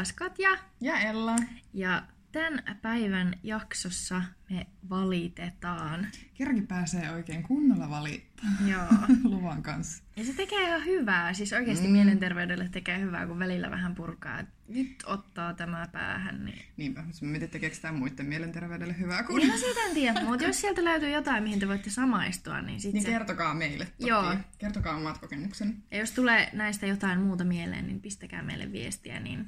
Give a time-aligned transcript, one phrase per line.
[0.00, 0.48] taas Katja.
[0.80, 1.36] Ja Ella.
[1.74, 6.06] Ja tämän päivän jaksossa me valitetaan.
[6.34, 8.86] Kerrankin pääsee oikein kunnolla valittaa Joo.
[9.36, 10.02] luvan kanssa.
[10.16, 11.34] Ja se tekee ihan hyvää.
[11.34, 11.92] Siis oikeasti mm.
[11.92, 14.44] mielenterveydelle tekee hyvää, kun välillä vähän purkaa.
[14.68, 16.44] Nyt ottaa tämä päähän.
[16.44, 16.62] Niin...
[16.76, 19.22] Niinpä, mä mietin, tekeekö tämä muiden mielenterveydelle hyvää.
[19.22, 19.36] Kun...
[19.36, 22.80] Niin no siitä en tiedä, mutta jos sieltä löytyy jotain, mihin te voitte samaistua, niin
[22.80, 23.10] sitten Niin se...
[23.10, 24.08] kertokaa meille toki.
[24.08, 24.34] Joo.
[24.58, 25.82] Kertokaa omat kokemuksen.
[25.90, 29.46] Ja jos tulee näistä jotain muuta mieleen, niin pistäkää meille viestiä, niin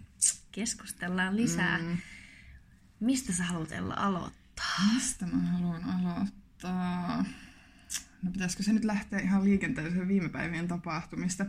[0.52, 1.78] keskustellaan lisää.
[1.78, 1.98] Mm.
[3.02, 4.76] Mistä sä haluat Ella aloittaa?
[4.94, 7.24] Mistä mä haluan aloittaa?
[8.22, 11.46] No pitäisikö se nyt lähteä ihan liikenteeseen viime päivien tapahtumista?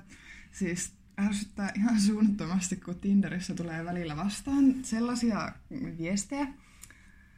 [0.51, 5.53] Siis ärsyttää ihan suunnattomasti, kun Tinderissä tulee välillä vastaan sellaisia
[5.97, 6.47] viestejä,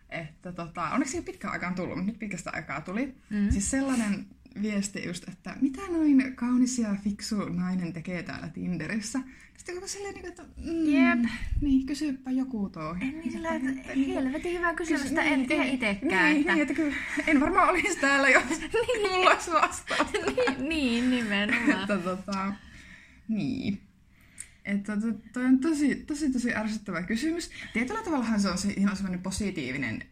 [0.10, 3.16] että tota, onneksi ei pitkään aikaan tullut, mutta nyt pitkästä aikaa tuli.
[3.30, 3.50] Mm.
[3.52, 4.28] Siis sellainen
[4.62, 9.20] viesti just, että mitä noin kaunis ja fiksu nainen tekee täällä Tinderissä.
[9.58, 11.32] Sitten koko silleen, niin, että mm, Jep.
[11.62, 12.96] niin, kysypä joku tuo.
[13.02, 13.70] En niin sillä, että
[14.08, 16.34] helvetin hyvää kysymystä, en tiedä itsekään.
[16.34, 16.54] Niin, että...
[16.54, 16.96] niin, että kyllä,
[17.28, 19.12] en varmaan olisi täällä, jos niin.
[19.12, 20.08] mulla olisi vastaus.
[20.58, 21.82] niin, niin, nimenomaan.
[21.82, 22.54] että tota,
[23.28, 23.82] niin.
[24.66, 27.52] Että to, toi on tosi, tosi, tosi ärsyttävä kysymys.
[27.74, 30.04] Tietyllä tavallahan se on se, ihan semmoinen positiivinen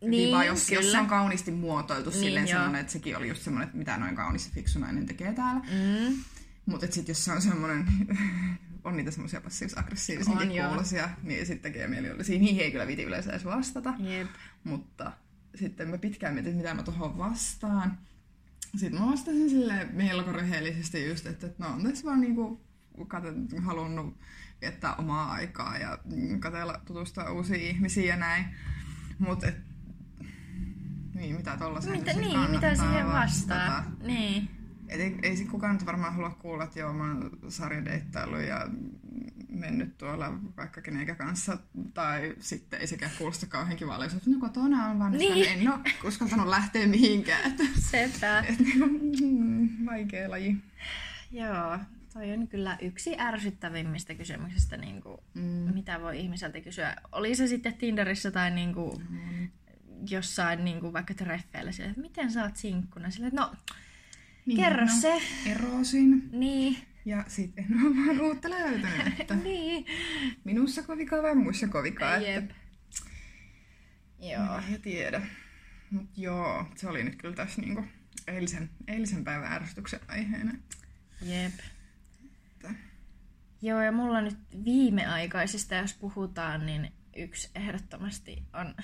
[0.00, 2.58] Niin, viva, jos, jos se on kauniisti muotoiltu Niin, silleen joo.
[2.58, 5.60] semmoinen, että sekin oli just semmoinen, että mitä noin kaunis ja fiksu nainen tekee täällä.
[5.60, 6.16] Mm.
[6.66, 7.86] Mutta sitten jos se on semmoinen,
[8.84, 12.22] on niitä semmoisia passiivis-aggressiivisia kuulosia, niin sitten tekee mieli olla.
[12.28, 13.94] Niihin ei kyllä viti yleensä edes vastata.
[13.98, 14.28] Jep.
[14.64, 15.12] Mutta
[15.54, 17.98] sitten mä pitkään mietin, mitä mä tuohon vastaan.
[18.76, 22.60] Sitten mä vastasin sille melko rehellisesti just, että no on tässä vaan niinku
[23.58, 24.16] halunnut
[24.60, 28.44] viettää omaa aikaa ja mm, katella, tutustua uusiin ihmisiin ja näin.
[29.18, 29.46] Mutta
[31.20, 33.54] niin, mitä tollasen Mitä, niin, mitä siihen vastata.
[33.60, 33.84] vastaa?
[34.02, 34.48] Niin.
[34.88, 38.68] Et ei, ei sit kukaan nyt varmaan halua kuulla, että joo, mä oon sarjadeittailu ja
[39.48, 41.58] mennyt tuolla vaikka kenenkä kanssa,
[41.94, 45.48] tai sitten ei sekään kuulosta kauhean kivalle, jos no kotona on vaan, Niin.
[45.48, 47.50] en ole uskaltanut lähteä mihinkään.
[47.50, 48.38] Että, Sepä.
[48.48, 48.86] et, niinku,
[49.20, 50.56] mm, vaikea laji.
[51.30, 51.78] Joo,
[52.12, 55.74] toi on kyllä yksi ärsyttävimmistä kysymyksistä, niin kuin, Mm.
[55.74, 56.96] mitä voi ihmiseltä kysyä.
[57.12, 59.02] Oli se sitten Tinderissä tai niin kuin,
[60.10, 63.10] jossain niin kuin vaikka treffeillä, sille, että miten sä oot sinkkuna?
[63.10, 63.54] Sille, että no,
[64.46, 65.22] Niin, kerro no, se.
[65.46, 69.86] Erosin Niin, ja sitten en ole vaan uutta löytänyt, että niin.
[70.44, 72.16] minussa kovikaa vai muissa kovikaa.
[72.16, 72.36] Jep.
[72.44, 72.54] Että
[74.18, 74.56] Joo.
[74.74, 75.22] En tiedä.
[75.90, 77.84] Mut joo, se oli nyt kyllä tässä niinku
[78.26, 80.52] eilisen, eilisen päivän ärsytyksen aiheena.
[81.22, 81.52] Jep.
[82.56, 82.74] Että-
[83.62, 88.74] Joo, ja mulla nyt viimeaikaisista, jos puhutaan, niin yksi ehdottomasti on,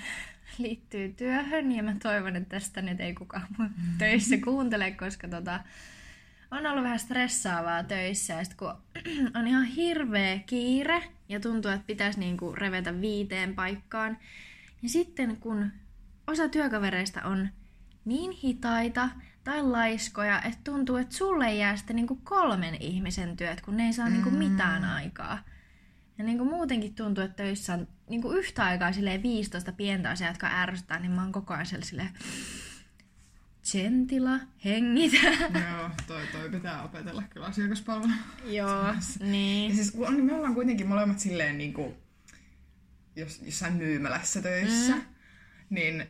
[0.59, 5.61] liittyy työhön, ja mä toivon, että tästä nyt ei kukaan mun töissä kuuntele, koska tota,
[6.51, 8.75] on ollut vähän stressaavaa töissä, ja sit kun
[9.39, 14.19] on ihan hirveä kiire, ja tuntuu, että pitäisi niinku revetä viiteen paikkaan,
[14.83, 15.73] ja sitten kun
[16.27, 17.49] osa työkavereista on
[18.05, 19.09] niin hitaita
[19.45, 23.93] tai laiskoja, että tuntuu, että sulle jää sitten niinku kolmen ihmisen työt, kun ne ei
[23.93, 25.39] saa niinku mitään aikaa.
[26.19, 30.47] Ja niinku muutenkin tuntuu, että töissä on niinku yhtä aikaa silleen 15 pientä asiaa, jotka
[30.53, 32.11] ärsyttää, niin mä oon koko ajan silleen,
[33.73, 35.27] Gentila, hengitä.
[35.69, 38.13] Joo, toi, toi pitää opetella kyllä asiakaspalvelu.
[38.45, 39.75] Joo, Ja niin.
[39.75, 41.95] siis kun on, me ollaan kuitenkin molemmat silleen niinku,
[43.17, 45.03] jos, jossain myymälässä töissä, mm.
[45.71, 46.07] niin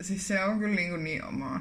[0.00, 1.60] siis se on kyllä niinku niin oma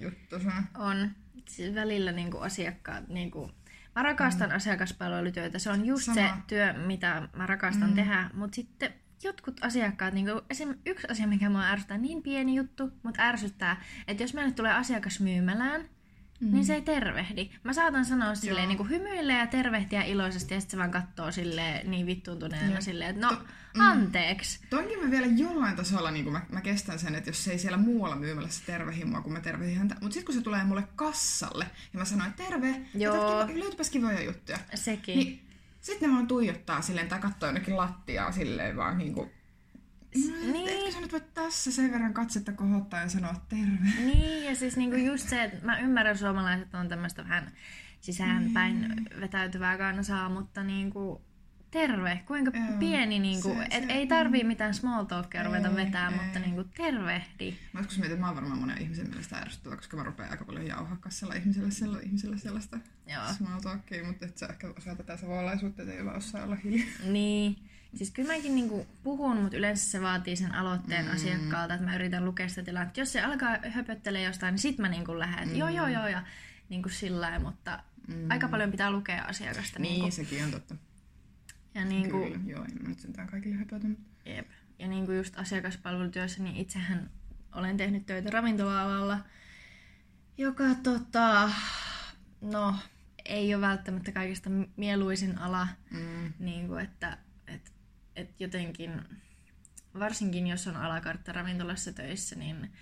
[0.00, 0.52] juttusa.
[0.78, 1.10] On.
[1.48, 3.50] Siis välillä niinku asiakkaat, niinku,
[3.94, 4.56] mä rakastan mm.
[4.56, 6.14] asiakaspalvelutyötä, se on just Sama.
[6.14, 7.94] se työ, mitä mä rakastan mm.
[7.94, 10.74] tehdä, mutta sitten jotkut asiakkaat, niinku, esim.
[10.86, 15.20] yksi asia, mikä mua ärsyttää, niin pieni juttu, mutta ärsyttää, että jos meille tulee asiakas
[15.20, 15.88] myymälään,
[16.40, 16.52] mm.
[16.52, 17.50] niin se ei tervehdi.
[17.64, 21.90] Mä saatan sanoa silleen niinku hymyille ja tervehtiä iloisesti ja sitten se vaan katsoo silleen
[21.90, 22.80] niin vittuuntuneena Joo.
[22.80, 23.42] silleen, että no, To-
[23.74, 23.80] mm.
[23.80, 24.60] anteeksi.
[24.70, 27.78] Toinkin mä vielä jollain tasolla, niin mä, mä kestän sen, että jos se ei siellä
[27.78, 29.96] muualla myymälässä tervehi mua, kun mä tervehdin häntä.
[30.00, 33.46] Mutta sitten kun se tulee mulle kassalle ja mä sanoin, että terve, Joo.
[33.46, 34.58] kiva, löytypäs kivoja juttuja.
[34.74, 35.18] Sekin.
[35.18, 35.40] Niin,
[35.80, 39.30] sitten ne vaan tuijottaa silleen tai katsoo jonnekin lattiaa silleen vaan niinku...
[40.14, 40.52] Niin.
[40.52, 40.68] Niin.
[40.68, 43.88] Etkö sä nyt voi tässä sen verran katsetta kohottaa ja sanoa terve?
[44.04, 47.52] Niin, ja siis niinku just se, että mä ymmärrän suomalaiset on tämmöistä vähän
[48.00, 51.22] sisäänpäin vetäytyvää kansaa, mutta niinku
[51.70, 55.74] terve, kuinka Joo, pieni, niinku, se- et se- ei tarvii mitään small talkia ruveta Ei,
[55.76, 56.14] vetää, ei.
[56.16, 57.54] mutta niinku tervehdi.
[57.72, 60.44] Mä joskus mietin, että mä oon varmaan monen ihmisen mielestä ärsyttävä, koska mä rupean aika
[60.44, 63.32] paljon jauhaa kassalla ihmiselle, sella, ihmiselle sellaista Joo.
[63.36, 66.88] small talkia, mutta et sä ehkä osaa tätä savolaisuutta, että ei vaan osaa olla hiljaa.
[67.04, 67.56] Niin.
[67.94, 71.12] Siis kyllä mäkin niinku puhun, mutta yleensä se vaatii sen aloitteen mm.
[71.12, 73.00] asiakkaalta, että mä yritän lukea sitä tilannetta.
[73.00, 76.22] Jos se alkaa höpöttelee jostain, niin sit mä niinku lähden, että joo joo joo ja
[76.68, 78.30] niinku sillä lailla, mutta mm.
[78.30, 79.78] aika paljon pitää lukea asiakasta.
[79.78, 80.74] Niin, Niinku, sekin on totta.
[81.74, 83.86] Ja niin kuin, Kyllä, joo, en mä nyt sentään kaikille höpötä.
[83.88, 84.46] mutta- Jep.
[84.78, 87.10] Ja niin kuin just asiakaspalvelutyössä, niin itsehän
[87.54, 89.18] olen tehnyt töitä ravintola-alalla,
[90.38, 91.50] joka tota,
[92.40, 92.74] no,
[93.24, 96.32] ei ole välttämättä kaikista mieluisin ala, Mm.
[96.38, 97.18] niin kuin että
[98.20, 99.02] et, et jotenkin,
[99.98, 102.72] varsinkin jos on alakartta ravintolassa töissä, niin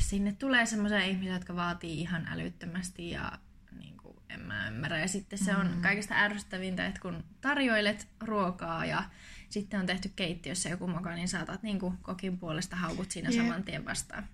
[0.00, 3.32] sinne tulee semmoisia ihmisiä, jotka vaatii ihan älyttömästi ja
[3.78, 4.98] niin kuin, en mä ymmärrä.
[4.98, 9.10] Ja sitten se on kaikista ärsyttävintä, että kun tarjoilet ruokaa ja
[9.50, 13.42] sitten on tehty keittiössä joku moka, niin saatat niin kuin kokin puolesta haukut siinä Jep.
[13.42, 14.28] saman tien vastaan.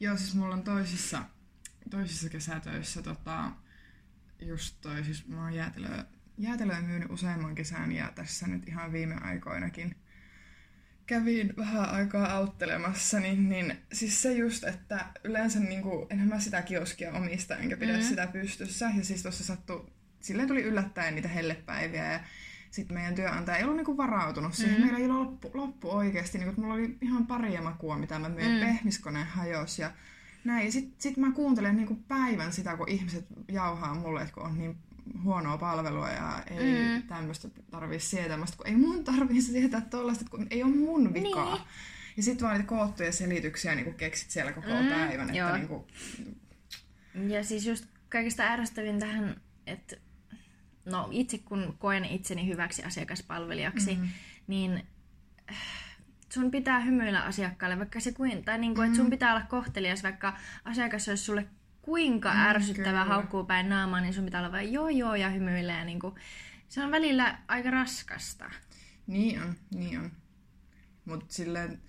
[0.00, 1.24] Joo, siis mulla on toisissa,
[1.90, 3.52] toisissa kesätöissä tota,
[4.40, 6.04] just toi, siis mä oon jäätelöä,
[6.42, 9.96] jäätelöä myynyt useamman kesän ja tässä nyt ihan viime aikoinakin
[11.10, 16.40] kävin vähän aikaa auttelemassa, niin, niin siis se just, että yleensä niin kuin, enhän mä
[16.40, 18.02] sitä kioskia omista enkä pidä mm.
[18.02, 18.90] sitä pystyssä.
[18.96, 19.90] Ja siis tuossa sattui,
[20.20, 22.20] silleen tuli yllättäen niitä hellepäiviä ja
[22.70, 24.74] sitten meidän työnantaja ei ollut niinku varautunut siihen.
[24.74, 24.80] Mm.
[24.80, 26.38] Meillä ei ollut loppu, loppu oikeasti.
[26.38, 28.52] Niinku, että mulla oli ihan pari makua, mitä mä myin.
[28.52, 28.60] Mm.
[28.60, 29.92] Pehmiskone hajos ja
[30.44, 30.66] näin.
[30.66, 34.58] Ja sit, sit mä kuuntelen niinku päivän sitä, kun ihmiset jauhaa mulle, että kun on
[34.58, 34.78] niin
[35.24, 37.02] huonoa palvelua ja ei mm.
[37.02, 41.54] tämmöistä tarvii sietämästä, kun ei mun tarvii sietää tollaista, kun ei ole mun vikaa.
[41.54, 41.64] Niin.
[42.16, 45.34] Ja sitten vaan niitä koottuja selityksiä niin keksit siellä koko mm, päivän.
[45.34, 45.48] joo.
[45.48, 45.86] Että niinku,
[47.28, 49.96] Ja siis just kaikista ärsyttävintähän, että
[50.84, 54.08] no itse kun koen itseni hyväksi asiakaspalvelijaksi, mm.
[54.46, 54.86] niin
[55.50, 55.56] äh,
[56.32, 60.02] sun pitää hymyillä asiakkaalle, vaikka se kuin, tai niin kuin, että sun pitää olla kohtelias,
[60.02, 61.46] vaikka asiakas olisi sulle
[61.82, 65.84] kuinka ärsyttävä, haukkuu päin naamaa, niin sun pitää olla vain joo joo ja hymyillä ja
[65.84, 66.14] niin kuin,
[66.68, 68.50] se on välillä aika raskasta.
[69.06, 70.12] Niin on, niin on.
[71.04, 71.82] Mutta silleen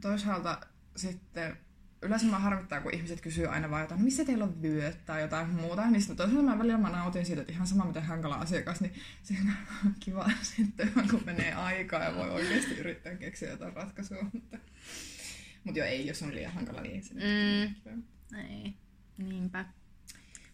[0.00, 0.60] toisaalta
[0.96, 1.56] sitten
[2.02, 5.48] yleensä mä harmittaa, kun ihmiset kysyy aina vaan jotain, missä teillä on vyöt tai jotain
[5.48, 5.90] muuta.
[5.90, 8.94] Niin sitten toisaalta mä välillä mä nautin siitä, että ihan sama miten hankala asiakas, niin
[9.22, 9.52] siinä
[9.84, 14.22] on kiva sitten, kun menee aikaa ja voi oikeasti yrittää keksiä jotain ratkaisua.
[14.32, 14.58] Mutta,
[15.64, 18.02] mutta joo, ei, jos on liian hankala, niin se Mm.
[18.38, 18.74] Ei,
[19.28, 19.64] niinpä.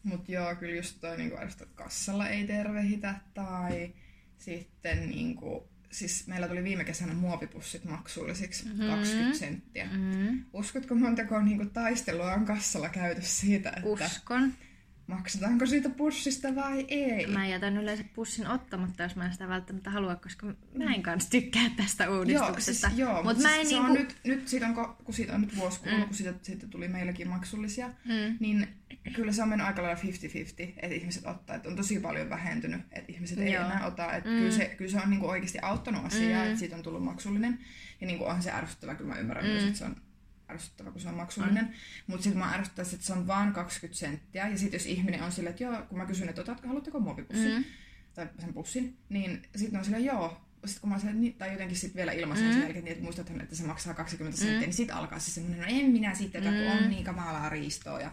[0.02, 3.94] Mutta joo, kyllä just toi niinku, että kassalla ei tervehitä tai
[4.38, 8.86] sitten niinku, siis meillä tuli viime kesänä muovipussit maksullisiksi, mm-hmm.
[8.86, 9.88] 20 senttiä.
[9.92, 10.44] Mm.
[10.52, 14.54] Uskotko montako niinku, taistelua on kassalla käyty siitä, että Uskon.
[15.08, 17.26] Maksetaanko siitä pussista vai ei?
[17.26, 21.30] Mä jätän yleensä pussin ottamatta, jos mä en sitä välttämättä halua, koska mä en kanssa
[21.30, 22.86] tykkää tästä uudistuksesta.
[22.86, 23.90] Joo, siis, joo, Mut mutta mä siis, en se niinku...
[23.92, 24.74] on nyt, nyt siitä on,
[25.04, 26.06] kun siitä on nyt vuosi kulunut, mm.
[26.06, 28.36] kun siitä, siitä tuli meillekin maksullisia, Mm.
[28.40, 28.68] niin
[29.14, 30.04] kyllä se on mennyt aika lailla 50-50,
[30.76, 31.56] että ihmiset ottaa.
[31.56, 33.64] Että on tosi paljon vähentynyt, että ihmiset ei Joo.
[33.64, 34.12] enää ota.
[34.12, 34.36] Että Mm.
[34.36, 36.46] kyllä, se, kyllä se on niinku oikeasti auttanut asiaa, Mm.
[36.46, 37.58] että siitä on tullut maksullinen.
[38.00, 39.50] Ja niinku onhan se ärsyttävä, kyllä mä ymmärrän Mm.
[39.50, 39.96] myös, että se on
[40.50, 41.64] ärsyttävä, kun se on maksullinen.
[41.64, 41.72] Mm.
[42.06, 44.48] Mutta sitten mä ärsyttäisin, että se on vaan 20 senttiä.
[44.48, 47.52] Ja sitten jos ihminen on silleen, että joo, kun mä kysyn, että otatko, haluatteko muovipussin?
[47.52, 47.64] Mm.
[48.14, 50.40] tai sen pussin, niin sitten on silleen, joo.
[50.64, 52.52] Sitten kun mä silleen, tai jotenkin sitten vielä ilmaisen Mm.
[52.52, 55.60] sen jälkeen, niin, että muistathan, että se maksaa 20 senttiä, niin sitten alkaa se semmoinen,
[55.60, 58.00] no en minä sitten, että kun on niin kamalaa riistoa.
[58.00, 58.12] Ja...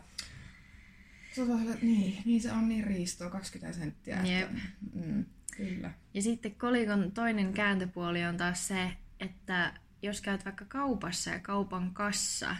[1.38, 4.24] Että niin, niin se on niin riistoa, 20 senttiä.
[4.24, 4.50] Jep.
[4.50, 4.62] Että,
[4.94, 5.26] mm,
[5.58, 5.92] kyllä.
[6.14, 9.74] Ja sitten kolikon toinen kääntöpuoli on taas se, että
[10.06, 12.56] jos käyt vaikka kaupassa ja kaupan kassa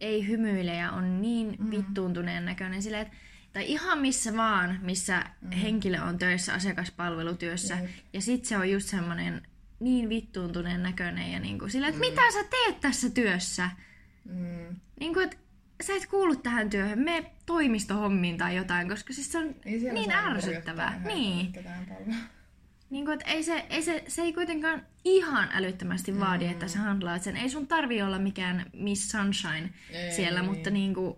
[0.00, 1.70] ei hymyile ja on niin mm.
[1.70, 3.16] vittuuntuneen näköinen silleen, että
[3.52, 5.50] tai ihan missä vaan, missä mm.
[5.50, 7.74] henkilö on töissä asiakaspalvelutyössä.
[7.74, 7.90] Jep.
[8.12, 9.42] Ja sitten se on just semmoinen
[9.80, 13.70] niin vittuuntuneen näköinen ja niin kuin silleen, että mitä sä teet tässä työssä?
[14.24, 14.76] Mm.
[15.00, 15.36] Niin kuin, että
[15.82, 21.00] sä et kuulu tähän työhön, me toimistohommiin tai jotain, koska siis se on niin ärsyttävää.
[21.04, 21.52] Niin.
[22.90, 26.50] Niin kuin, että ei se, ei se, se ei kuitenkaan ihan älyttömästi vaadi, Mm.
[26.50, 27.36] että sä handlaat sen.
[27.36, 30.12] Ei sun tarvi olla mikään Miss Sunshine Ei.
[30.12, 31.16] siellä, mutta niin kuin,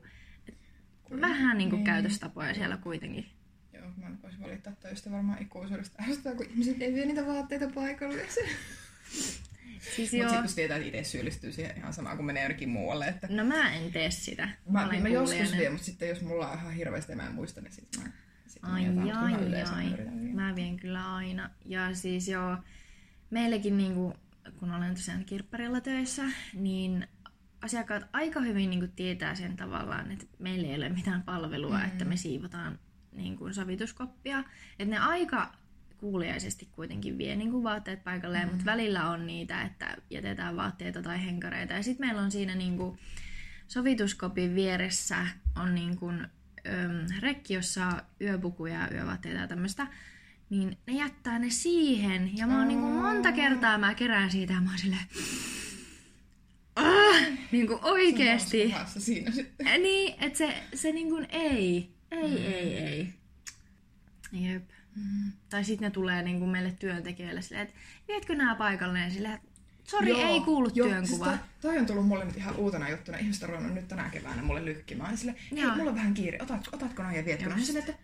[1.21, 1.85] vähän niin kuin Niin.
[1.87, 3.27] käytöstapoja siellä kuitenkin.
[3.73, 8.23] Joo, mä voisin valittaa töistä varmaan ikuisuudesta ärsyttää, kun ihmiset ei vie niitä vaatteita paikalle.
[9.97, 13.07] Siis Mutta sitten kun tietää, että itse syyllistyy siihen ihan samaan kuin menee jonnekin muualle.
[13.07, 14.49] Että no mä en tee sitä.
[14.71, 17.35] mä, olen mä joskus vien, mutta sitten jos mulla on ihan hirveästi ja mä en
[17.35, 18.09] muista, niin sitten mä,
[18.59, 20.07] sit mä Ai ai ai.
[20.35, 21.51] mä vien kyllä aina.
[21.65, 22.57] Ja siis joo,
[23.31, 24.15] meillekin niinku,
[24.59, 26.25] kun olen tosiaan kirpparilla töissä,
[26.55, 27.07] niin
[27.63, 31.85] asiakkaat aika hyvin niinku tietää sen tavallaan, että meillä ei ole mitään palvelua, mm.
[31.85, 32.79] että me siivotaan
[33.13, 34.45] niinku sovituskoppia.
[34.79, 35.53] Että ne aika
[35.97, 38.51] kuuliaisesti kuitenkin vie niinku vaatteet paikalleen, mm.
[38.51, 41.73] mutta välillä on niitä, että jätetään vaatteita tai henkareita.
[41.73, 42.99] Ja sitten meillä on siinä niinku
[43.69, 46.13] sovituskopin vieressä on niinku,
[47.21, 49.87] rekki, jossa on yöpukuja ja yövaatteita ja tämmöistä.
[50.51, 52.37] Niin ne jättää ne siihen.
[52.37, 55.07] Ja mä oon niinku monta kertaa mä kerään siitä ja mä oon silleen...
[56.77, 58.75] Ah, niinku oikeesti.
[58.99, 59.33] Siinä.
[59.79, 61.91] Niin, että se, se niinku ei.
[62.11, 63.15] Ei, ei, ei.
[64.33, 64.71] Jep.
[64.97, 65.33] Mm.
[65.51, 69.48] Tai sitten ne tulee niin kuin meille työntekijöille silleen, että vietkö nämä paikalleen silleen, että
[69.91, 71.27] sori, ei kuulu työnkuva.
[71.27, 73.19] Siis toi on tullut mulle nyt ihan uutena juttuna.
[73.19, 75.17] Ihmiset on ruvennut nyt tänä keväänä mulle lykkimään.
[75.17, 77.67] Sille, hei, mulla on vähän kiire, otatko, otatko noin ja vietkö noin?
[77.67, 77.95] Sille, että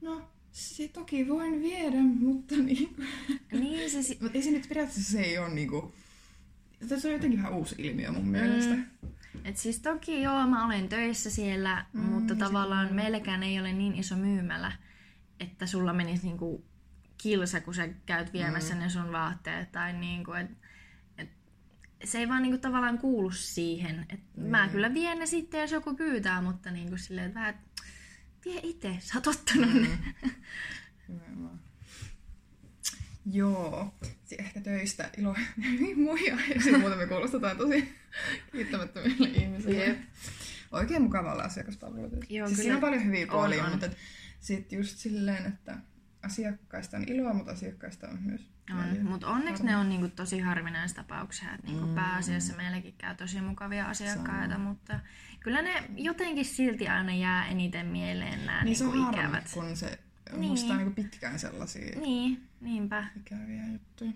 [0.00, 2.96] no, se toki voin viedä, mutta niin.
[3.60, 5.94] niin se si- Mutta ei se nyt periaatteessa se ei ole niinku...
[6.88, 8.74] Tässä on jotenkin vähän uusi ilmiö mun mielestä.
[8.74, 8.84] Mm.
[9.44, 12.94] Et siis toki joo, mä olen töissä siellä, mm, mutta tavallaan se...
[12.94, 14.72] meilläkään ei ole niin iso myymälä,
[15.40, 16.64] että sulla menisi niinku
[17.18, 18.80] kilsa, kun sä käyt viemässä mm.
[18.80, 19.72] ne sun vaatteet.
[19.72, 20.50] Tai niinku, et,
[22.04, 24.06] se ei vaan niinku tavallaan kuulu siihen.
[24.08, 24.42] Et mm.
[24.42, 27.54] Mä kyllä vien ne sitten, jos joku pyytää, mutta niinku silleen, että vähän,
[28.44, 29.82] vie itse, sä oot ottanut mm.
[29.82, 29.98] ne.
[33.32, 33.94] Joo,
[34.38, 35.36] ehkä töistä ilo
[36.04, 37.94] muihin aiheisiin muuten me kuulostetaan tosi
[38.52, 39.86] kiittämättömille ihmisille.
[39.86, 39.98] Yep.
[40.72, 41.48] Oikein mukava olla.
[42.28, 43.72] Joo, siis siinä on paljon hyviä puolia, on, on.
[43.72, 43.96] mutta
[44.40, 45.78] sitten just silleen, että
[46.22, 50.96] asiakkaista on iloa, mutta asiakkaista on myös on, mutta onneksi ne on niinku tosi harvinaisia
[50.96, 51.94] tapauksia, että niinku mm.
[51.94, 54.68] pääasiassa meilläkin käy tosi mukavia asiakkaita, Sama.
[54.68, 55.00] mutta
[55.40, 59.32] kyllä ne jotenkin silti aina jää eniten mieleen nämä niin niinku se on ikävät.
[59.32, 59.98] Harmi, kun se
[60.30, 60.40] niin.
[60.40, 63.04] muistaa niinku pitkään sellaisia niin, niinpä.
[63.16, 64.12] ikäviä juttuja.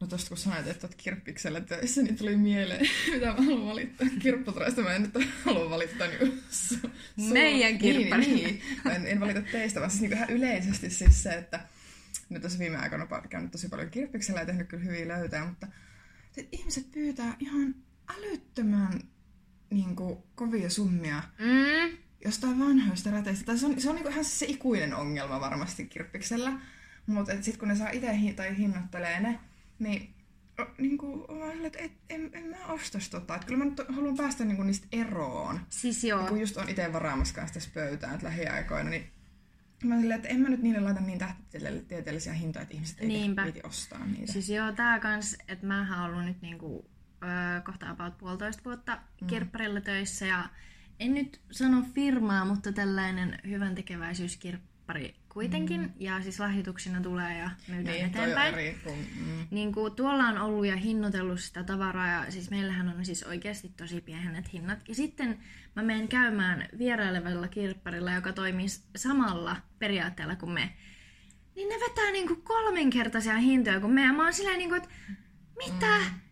[0.00, 4.06] No tosta kun sanoit, että olet kirppiksellä töissä, niin tuli mieleen, mitä mä haluan valittaa.
[4.18, 8.26] Kirpputraista mä en nyt halua valittaa niin su- Meidän kirppari.
[8.26, 8.62] Niin, niin.
[8.94, 11.60] En, en valita teistä, vaan siis niin ihan yleisesti siis se, että
[12.30, 15.66] nyt tässä viime aikoina käynyt tosi paljon kirppiksellä ja tehnyt kyllä hyviä löytöjä, mutta
[16.52, 17.74] ihmiset pyytää ihan
[18.08, 19.00] älyttömän
[19.70, 21.96] niin kuin, kovia summia mm.
[22.24, 23.44] jostain vanhoista räteistä.
[23.44, 26.52] Tai se on, se on niin kuin ihan se ikuinen ongelma varmasti kirppiksellä.
[27.06, 29.40] Mutta sitten kun ne saa itse hi- tai hinnoittelee ne,
[29.78, 30.14] niin
[30.78, 31.24] niin kuin,
[31.64, 33.34] että et, en, en mä ostaisi tota.
[33.34, 35.60] Että kyllä mä nyt haluan päästä niin kuin niistä eroon.
[35.68, 36.20] Siis joo.
[36.20, 39.10] Ja kun just on itse varaamassa kanssa tässä pöytään että lähiaikoina, niin
[39.84, 43.44] Mä silleen, että en mä nyt niille laita niin tähtitieteellisiä hintoja, että ihmiset Niinpä.
[43.44, 44.32] ei ostaa niitä.
[44.32, 46.90] Siis joo, tää kans, että mä oon ollut nyt niinku,
[47.22, 49.26] öö, kohta about puolitoista vuotta mm.
[49.26, 50.48] kirpparilla töissä ja
[51.00, 55.80] en nyt sano firmaa, mutta tällainen hyvän tekeväisyyskirppari kuitenkin.
[55.80, 55.90] Mm.
[55.98, 58.54] Ja siis lahjoituksina tulee ja myydään niin, eteenpäin.
[58.54, 59.46] Eri, kun, mm.
[59.50, 63.72] niin kuin, tuolla on ollut ja hinnoitellut sitä tavaraa ja siis meillähän on siis oikeasti
[63.76, 64.78] tosi pienet hinnat.
[64.88, 65.38] Ja sitten
[65.76, 70.72] mä menen käymään vierailevalla kirpparilla, joka toimii samalla periaatteella kuin me.
[71.56, 74.02] Niin ne vetää niin kuin kolminkertaisia hintoja kuin me.
[74.02, 74.94] Ja mä oon silleen, niin kuin, että
[75.56, 75.98] mitä?
[75.98, 76.30] Mm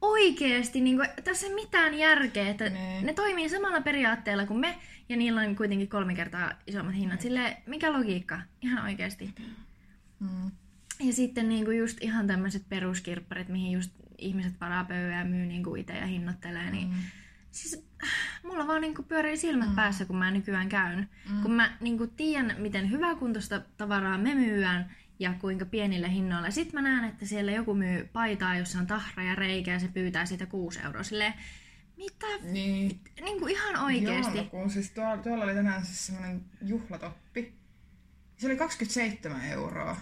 [0.00, 3.02] oikeesti, niin kuin, tässä ei mitään järkeä, että ne.
[3.02, 7.20] ne toimii samalla periaatteella kuin me, ja niillä on kuitenkin kolme kertaa isommat hinnat.
[7.20, 8.40] Sille mikä logiikka?
[8.62, 9.34] Ihan oikeasti.
[10.20, 10.50] Mm.
[11.00, 14.86] Ja sitten niin kuin just ihan tämmöiset peruskirpparit, mihin just ihmiset varaa
[15.18, 16.94] ja myy niin kuin itse ja hinnoittelee, niin mm.
[17.50, 17.84] Siis
[18.42, 19.76] mulla vaan niin kuin pyörii silmät mm.
[19.76, 21.08] päässä, kun mä nykyään käyn.
[21.30, 21.42] Mm.
[21.42, 24.90] Kun mä niin kuin tiedän, miten hyväkuntoista tavaraa me myyään,
[25.20, 26.50] ja kuinka pienillä hinnoilla.
[26.50, 29.88] Sitten mä näen, että siellä joku myy paitaa, jossa on tahra ja reikä ja se
[29.88, 31.02] pyytää siitä 6 euroa.
[31.02, 31.34] Silleen,
[31.96, 32.26] mitä?
[32.42, 33.00] Niin.
[33.20, 34.38] niin kuin ihan oikeesti.
[34.38, 37.54] Joo, kun siis tuolla, tuolla oli tänään siis semmoinen juhlatoppi.
[38.36, 39.96] Se oli 27 euroa.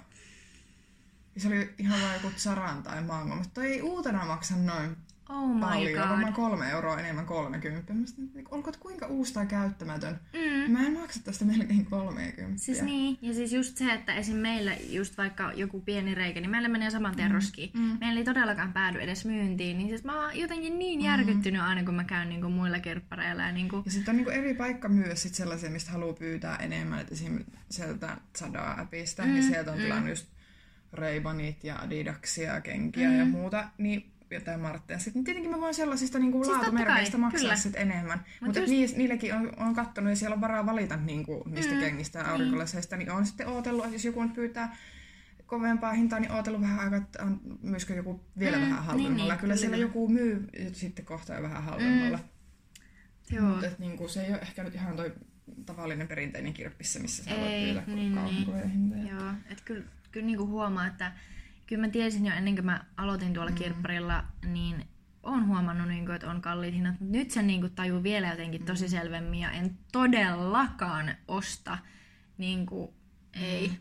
[1.35, 4.97] Ja se oli ihan vain joku Zaran tai Mango, mutta ei uutena maksa noin
[5.29, 6.09] Oh my paljon, god.
[6.09, 7.95] varmaan kolme euroa enemmän 30.
[7.95, 10.21] Mä sitten, niin olkoon kuinka uusi tai käyttämätön.
[10.33, 10.73] Mm.
[10.73, 12.59] Mä en maksa tästä melkein 30.
[12.59, 14.37] Siis niin, ja siis just se, että esim.
[14.37, 17.35] meillä just vaikka joku pieni reikä, niin meillä menee saman tien mm.
[17.35, 17.71] roskiin.
[17.75, 17.99] Mm.
[18.01, 21.05] Meillä ei todellakaan päädy edes myyntiin, niin siis mä oon jotenkin niin mm.
[21.05, 23.43] järkyttynyt aina, kun mä käyn niin kuin muilla kirppareilla.
[23.43, 23.83] Ja, niin kuin...
[23.85, 27.01] ja sitten on niin kuin eri paikka myös sit sellaisia, mistä haluaa pyytää enemmän.
[27.01, 27.39] Et esim.
[27.71, 29.33] sieltä Zada-appista, mm.
[29.33, 29.83] niin sieltä on mm.
[29.83, 30.27] tilannut just
[30.93, 33.19] Reibanit ja Adidaksia, kenkiä mm.
[33.19, 33.69] ja muuta.
[33.79, 34.99] Niin jotain Martteja.
[34.99, 37.57] Sitten tietenkin mä voin sellaisista niin kuin siis laatumerkeistä maksaa kyllä.
[37.57, 38.19] sit enemmän.
[38.19, 38.71] Mut Mutta just...
[38.71, 41.81] niis, niillekin on, on kattonut ja siellä on varaa valita niin kuin, niistä mm.
[41.81, 42.33] kengistä ja niin.
[42.33, 44.77] aurinkolaseista, niin on sitten ootellut, että jos joku nyt pyytää
[45.47, 49.17] kovempaa hintaa, niin ootellut vähän aikaa, että on myöskö joku vielä mm, vähän halvemmalla.
[49.17, 52.19] Niin, niin, kyllä siellä joku myy sitten kohta jo vähän halvemmalla.
[52.19, 53.45] Mm.
[53.45, 55.13] Mutta niin se ei ole ehkä nyt ihan toi
[55.67, 58.29] tavallinen perinteinen kirppissä, missä sä voit pyytää niin, niin.
[58.29, 58.65] hintoja.
[59.11, 61.13] Joo, että kyllä, kyllä niin kuin huomaa, että
[61.69, 63.57] kyllä mä tiesin jo ennen kuin mä aloitin tuolla mm.
[63.57, 64.85] kirpparilla, niin
[65.23, 68.29] on huomannut, niin kuin, että on kalliit hinnat, mutta nyt sen niin kuin, tajuu vielä
[68.29, 68.91] jotenkin tosi mm.
[68.91, 71.79] selvemmin ja en todellakaan osta.
[72.39, 72.91] Niin kuin,
[73.33, 73.69] ei.
[73.69, 73.77] Mm.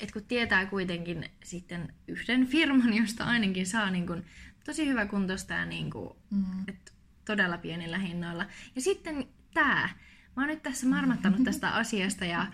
[0.00, 4.24] Et kun tietää kuitenkin sitten yhden firman, josta ainakin saa niin kuin,
[4.64, 6.44] tosi hyvä kuntosta ja niin kuin, mm.
[6.68, 6.92] et
[7.24, 8.46] todella pienillä hinnoilla.
[8.74, 9.88] Ja sitten tämä.
[10.36, 12.46] Mä oon nyt tässä marmattanut tästä asiasta ja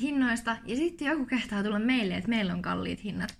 [0.00, 3.38] hinnoista, ja sitten joku kehtaa tulla meille, että meillä on kalliit hinnat.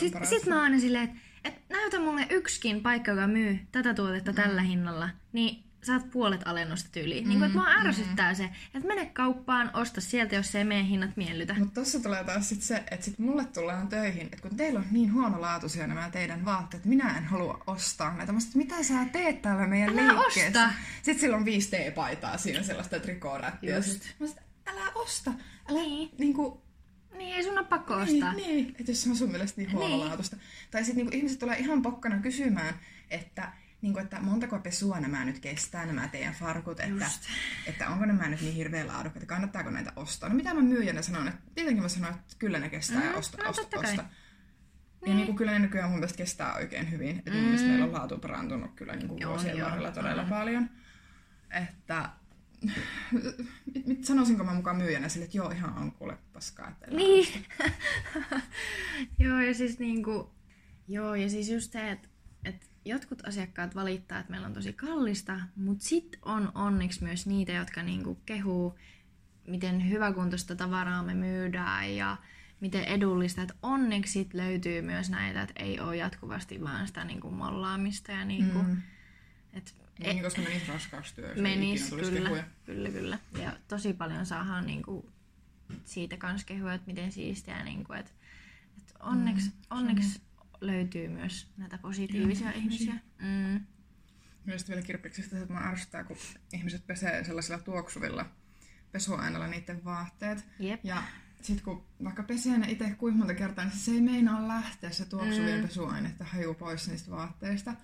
[0.00, 4.30] Sitten sit mä oon silleen, että et näytä mulle yksikin paikka, joka myy tätä tuotetta
[4.32, 4.36] mm.
[4.36, 5.08] tällä hinnalla.
[5.32, 7.24] Niin saat puolet alennusta tyyliin.
[7.24, 8.36] Mm, niin kuin, että mua ärsyttää mm.
[8.36, 11.54] se, että mene kauppaan, osta sieltä, jos se meidän hinnat miellytä.
[11.58, 14.86] Mutta tossa tulee taas sit se, että sit mulle tullaan töihin, että kun teillä on
[14.90, 18.32] niin huonolaatuisia nämä teidän vaatteet, minä en halua ostaa näitä.
[18.32, 20.64] Mä sit, mitä sä teet täällä meidän Älä liikkeessä?
[20.64, 20.74] osta.
[21.02, 23.76] Sitten sillä on 5 T-paitaa siinä sellaista trikoorättiä.
[23.76, 24.14] Mä sit,
[24.66, 25.32] älä osta.
[25.70, 26.10] Älä Niin.
[26.18, 26.62] niinku,
[27.12, 28.32] Niin, ei sun ole pakko niin, ostaa.
[28.32, 30.36] niin, että jos se on sun mielestä niin huonolaatuista.
[30.70, 32.74] Tai sitten niinku, ihmiset tulee ihan pokkana kysymään,
[33.10, 33.52] että,
[33.82, 37.22] niinku, että montako pesua nämä nyt kestää, nämä teidän farkut, että, Just.
[37.66, 40.28] että onko nämä nyt niin hirveän laadukkaita, kannattaako näitä ostaa.
[40.28, 43.14] No mitä mä myyjänä sanon, että tietenkin mä sanon, että kyllä ne kestää Mm, ja
[43.16, 44.04] osta, no osta, osta.
[45.06, 47.18] Ja niin kuin kyllä ne nykyään mun mielestä kestää oikein hyvin.
[47.18, 49.68] Että mun mielestä meillä on laatu parantunut kyllä niin kuin Joo, vuosien joo.
[49.68, 50.70] varrella todella paljon.
[51.50, 52.10] Että
[53.74, 56.68] mit, mit, sanoisinko mä mukaan myyjänä sille, että joo ihan on kuule paskaa.
[56.68, 57.44] Että Niin.
[59.24, 60.30] joo, ja siis niinku...
[60.88, 62.08] Joo, ja siis just se, että
[62.44, 67.52] et jotkut asiakkaat valittaa, että meillä on tosi kallista, mutta sit on onneksi myös niitä,
[67.52, 68.78] jotka niinku kehuu,
[69.46, 72.16] miten hyväkuntoista tavaraa me myydään ja
[72.60, 73.42] miten edullista.
[73.42, 78.24] Että onneksi sit löytyy myös näitä, että ei ole jatkuvasti vaan sitä niinku mollaamista ja
[78.24, 78.58] niinku...
[78.58, 78.82] Mm.
[79.52, 80.88] Et, Niin, koska menisi jos
[81.36, 82.44] ei Menis, kyllä, kehuja.
[82.64, 83.18] kyllä, kyllä.
[83.42, 85.12] Ja tosi paljon saadaan niinku
[85.84, 87.64] siitä kans kehuja, että miten siistiä.
[87.64, 88.14] Niinku, et,
[88.78, 90.20] et onneksi, mm, onneksi
[90.60, 92.94] löytyy myös näitä positiivisia Joo, ihmisiä.
[93.18, 93.60] Mm.
[94.44, 96.16] Myös vielä kirppiksistä, että mä ärsyttää, kun
[96.52, 98.26] ihmiset pesee sellaisilla tuoksuvilla
[98.92, 100.44] pesuaineilla niiden vaatteet.
[100.58, 100.80] Jep.
[100.84, 101.02] Ja
[101.42, 105.04] sitten kun vaikka pesee ne itse kuinka monta kertaa, niin se ei meinaa lähteä se
[105.04, 105.60] tuoksuvien Mm.
[105.62, 105.68] mm.
[105.68, 107.74] pesuainetta haju pois niistä vaatteista.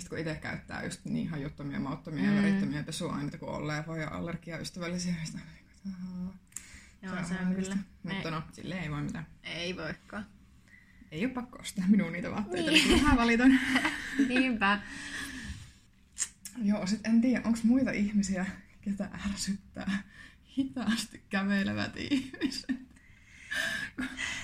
[0.00, 2.30] Sitten kun itse käyttää just niin hajuttomia, mauttomia mm.
[2.30, 2.36] Mm.
[2.36, 5.40] ja värittömiä pesuaineita kuin olleen voi ja allergiaystävällisiä, niin on
[5.84, 6.34] niin ahaa,
[7.02, 7.76] Joo, se on harmillista.
[8.02, 8.14] kyllä.
[8.14, 9.26] Mutta no, silleen ei voi mitään.
[9.42, 10.26] Ei voikaan.
[11.10, 12.88] Ei ole pakko ostaa minun niitä vaatteita, Niin.
[12.88, 13.02] niin.
[13.02, 13.60] vähän valitan.
[14.28, 14.80] Niinpä.
[16.62, 18.46] Joo, sit en tiedä, onko muita ihmisiä,
[18.80, 20.02] ketä ärsyttää
[20.58, 22.76] hitaasti kävelevät ihmiset.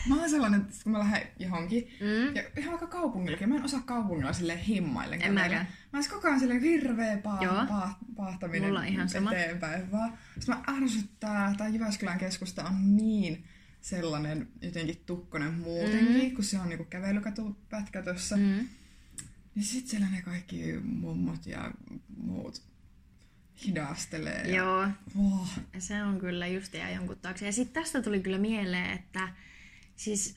[0.09, 2.35] Mä oon sellainen, että kun mä lähden johonkin, Mm.
[2.37, 5.69] ja ihan vaikka kaupungillakin, mä en osaa kaupungilla silleen himmaille En mäkään.
[5.93, 7.23] Mä ois koko ajan silleen hirveä Joo.
[7.23, 9.33] paa, paa, paahtaminen Mulla on ihan sama.
[9.33, 10.19] eteenpäin vaan.
[10.39, 13.45] Sitten mä ärsyttää, tai Jyväskylän keskusta on niin
[13.81, 16.35] sellainen jotenkin tukkonen muutenkin, mm.
[16.35, 18.37] kun se on niinku kävelykatupätkä tuossa.
[18.37, 18.69] Mm.
[19.57, 21.71] Ja sit siellä ne kaikki mummot ja
[22.17, 22.63] muut
[23.67, 24.43] hidastelee.
[24.49, 24.57] Ja...
[24.57, 24.89] Joo,
[25.19, 25.49] Oh.
[25.79, 27.47] se on kyllä just ja jonkun taakse.
[27.47, 29.29] Ja sitten tästä tuli kyllä mieleen, että
[29.97, 30.37] siis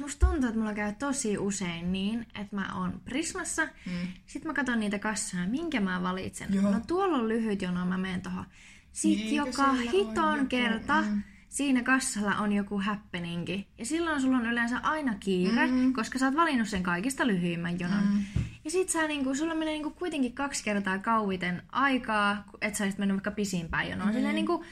[0.00, 3.92] musta tuntuu, että mulla käy tosi usein niin, että mä oon Prismassa, Mm.
[4.26, 6.54] Sitten mä katson niitä kassoja, minkä mä valitsen.
[6.54, 6.70] Joo.
[6.70, 8.44] No tuolla on lyhyt jono, mä menen tohon.
[8.92, 11.22] Sitten Niinkö joka hiton joku- kerta mm.
[11.48, 13.68] siinä kassalla on joku happeningi.
[13.78, 15.92] Ja silloin sulla on yleensä aina kiire, Mm.
[15.92, 18.04] koska sä oot valinnut sen kaikista lyhyimmän jonon.
[18.34, 18.41] Mm.
[18.64, 22.98] Ja sit sä niinku, sulla menee niinku kuitenkin kaksi kertaa kauiten aikaa, että sä olisit
[22.98, 24.08] mennyt vaikka pisimpään jonoon.
[24.08, 24.14] Mm.
[24.14, 24.64] Silleen niinku,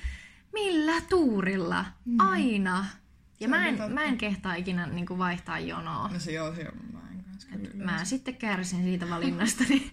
[0.53, 1.85] millä tuurilla?
[2.19, 2.87] Aina.
[3.41, 3.93] Ja Se mä en, totta.
[3.95, 6.09] mä en kehtaa ikinä niinku vaihtaa jonoa.
[6.09, 7.49] No se joo, se on mä en kanssa.
[7.75, 9.93] Mä sitten kärsin siitä valinnastani.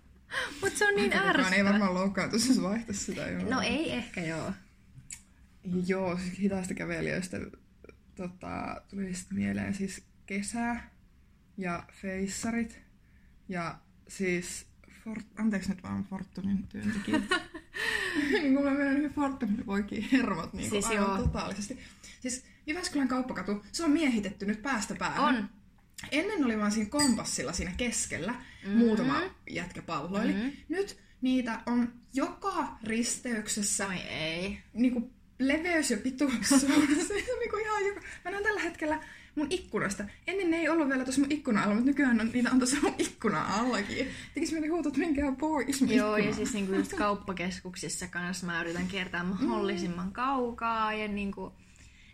[0.60, 3.28] Mutta se on niin Kukaan ei varmaan loukkaantuisi, jos vaihtaisi sitä.
[3.28, 3.50] Joo.
[3.50, 4.52] No ei ehkä joo.
[5.86, 7.36] Joo, siis hitaista kävelijöistä
[8.14, 10.76] tota, tuli sitten mieleen siis kesä
[11.56, 12.80] ja feissarit
[13.48, 14.66] ja siis,
[15.04, 17.22] for, anteeksi nyt vaan Fortunin työntekijät.
[18.32, 21.18] niin kun mä menen yhden Fortunin poikiin hermot niin Siis aivan joo.
[21.18, 21.78] totaalisesti.
[22.20, 25.24] Siis Jyväskylän kauppakatu, se on miehitetty nyt päästä päähän.
[25.24, 25.48] On.
[26.10, 28.78] Ennen oli vaan siinä kompassilla siinä keskellä mm-hmm.
[28.78, 30.32] muutama jätkä palloili.
[30.32, 30.42] Mhm.
[30.42, 30.56] Mm-hmm.
[30.68, 34.58] Nyt niitä on joka risteyksessä Oi ei.
[34.72, 36.32] niinku leveys ja pituus.
[36.48, 38.00] Se on niinku ihan joka...
[38.24, 39.00] Mä näen tällä hetkellä
[39.38, 40.04] mun ikkunasta.
[40.26, 42.76] Ennen ne ei ollut vielä tuossa mun ikkuna alla, mutta nykyään on, niitä on tuossa
[42.82, 44.06] mun ikkuna allakin.
[44.34, 48.86] Tekis mieli huutot menkää pois mun Joo, ja siis niinku just kauppakeskuksissa kanssa mä yritän
[48.86, 50.92] kiertää mahdollisimman kaukaa.
[50.92, 51.52] Ja niinku,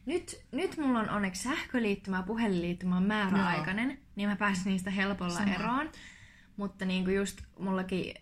[0.06, 5.34] nyt, nyt mulla on onneksi sähköliittymä ja puhelinliittymä on määräaikainen, niin mä pääsin niistä helpolla
[5.34, 5.54] Sama.
[5.54, 5.90] eroon.
[6.56, 8.14] Mutta niinku just mullakin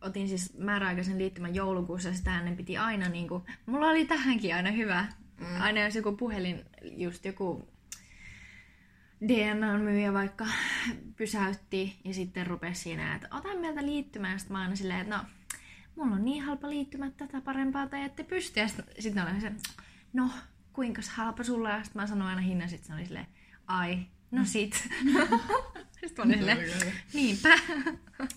[0.00, 4.70] otin siis määräaikaisen liittymän joulukuussa ja sitä ennen piti aina niinku, mulla oli tähänkin aina
[4.70, 5.06] hyvä.
[5.40, 5.60] Mm.
[5.60, 7.68] Aina jos joku puhelin, just joku
[9.28, 10.46] DNA-myyjä vaikka
[11.16, 14.38] pysäytti ja sitten rupesi siinä, että ota meiltä liittymää.
[14.38, 15.24] Sitten mä aina silleen, että no,
[15.96, 18.60] mulla on niin halpa liittymä, tätä parempaa te ette pysty.
[18.60, 19.52] Ja sitten oli se,
[20.12, 20.30] no,
[20.72, 21.70] kuinka halpa sulla?
[21.70, 23.26] Ja sitten mä sanoin aina hinnan, sitten se oli silleen,
[23.66, 23.98] ai,
[24.30, 24.74] no sit.
[26.00, 27.58] sitten mä olin silleen, niinpä.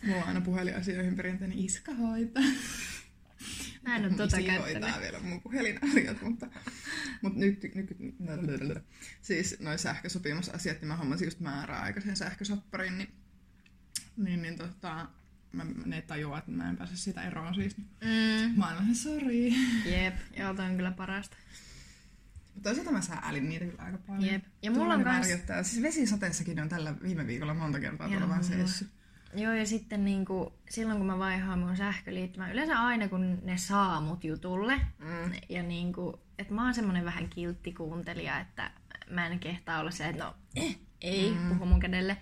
[0.06, 2.44] Mulla on aina puhelinasioihin perinteinen iska hoitaa.
[3.86, 5.02] Mä en ole tota käyttänyt.
[5.02, 6.48] vielä mun puhelinasiat, mutta,
[7.22, 7.98] mutta nyt, nyt,
[9.22, 13.10] siis noin sähkösopimusasiat, niin mä hommasin just määräaikaisen sähkösopparin, niin,
[14.18, 15.08] niin, niin tota,
[15.52, 17.78] mä, ne tajuaa, että mä en pääse siitä eroon siis.
[17.78, 18.60] Mm.
[18.60, 19.54] Mä vähän sori.
[19.86, 21.38] Jep, joo, toi on kyllä parasta.
[22.54, 24.34] Mutta toisaalta mä säälin niitä kyllä aika paljon.
[24.34, 24.44] Jep.
[24.62, 25.28] Ja mulla on kans...
[25.62, 28.90] Siis vesisateessakin on tällä viime viikolla monta kertaa tuolla Ihan vaan seissyt.
[29.36, 34.02] Joo, ja sitten niinku, silloin kun mä vaihaan mun sähköliittymä, yleensä aina kun ne saa
[34.02, 35.32] mut jutulle, Mm.
[35.50, 38.72] ja niinku, että mä oon semmonen vähän kiltti kuuntelija, että
[39.10, 41.50] mä en kehtaa olla se, että no, eh, ei, mm.
[41.50, 42.18] puhu mun kädelle,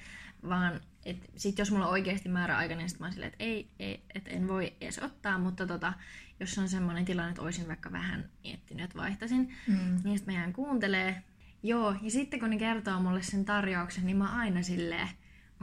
[0.49, 3.69] vaan et sit jos mulla on oikeasti määräaika, niin sit mä oon silleen, että ei,
[3.79, 5.93] ei että en voi edes ottaa, mutta tota,
[6.39, 9.97] jos on semmoinen tilanne, että olisin vaikka vähän miettinyt, että vaihtaisin, Mm.
[10.03, 11.23] niin sit mä jään kuuntelee.
[11.63, 15.09] Joo, ja sitten kun ne kertoo mulle sen tarjouksen, niin mä oon aina silleen,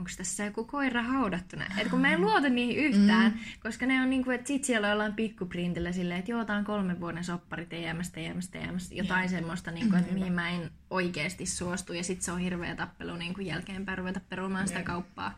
[0.01, 1.65] onko tässä joku koira haudattuna?
[1.77, 3.39] Et kun mä en luota niihin yhtään, mm.
[3.63, 6.65] koska ne on niinku, että sit siellä on jollain pikkuprintillä silleen, että joo, tää on
[6.65, 11.93] kolmen vuoden soppari TMS, TMS, TMS, jotain semmoista, niinku, että mihin mä en oikeasti suostu,
[11.93, 14.85] ja sit se on hirveä tappelu niinku jälkeenpäin ruveta perumaan sitä Jep.
[14.85, 15.37] kauppaa.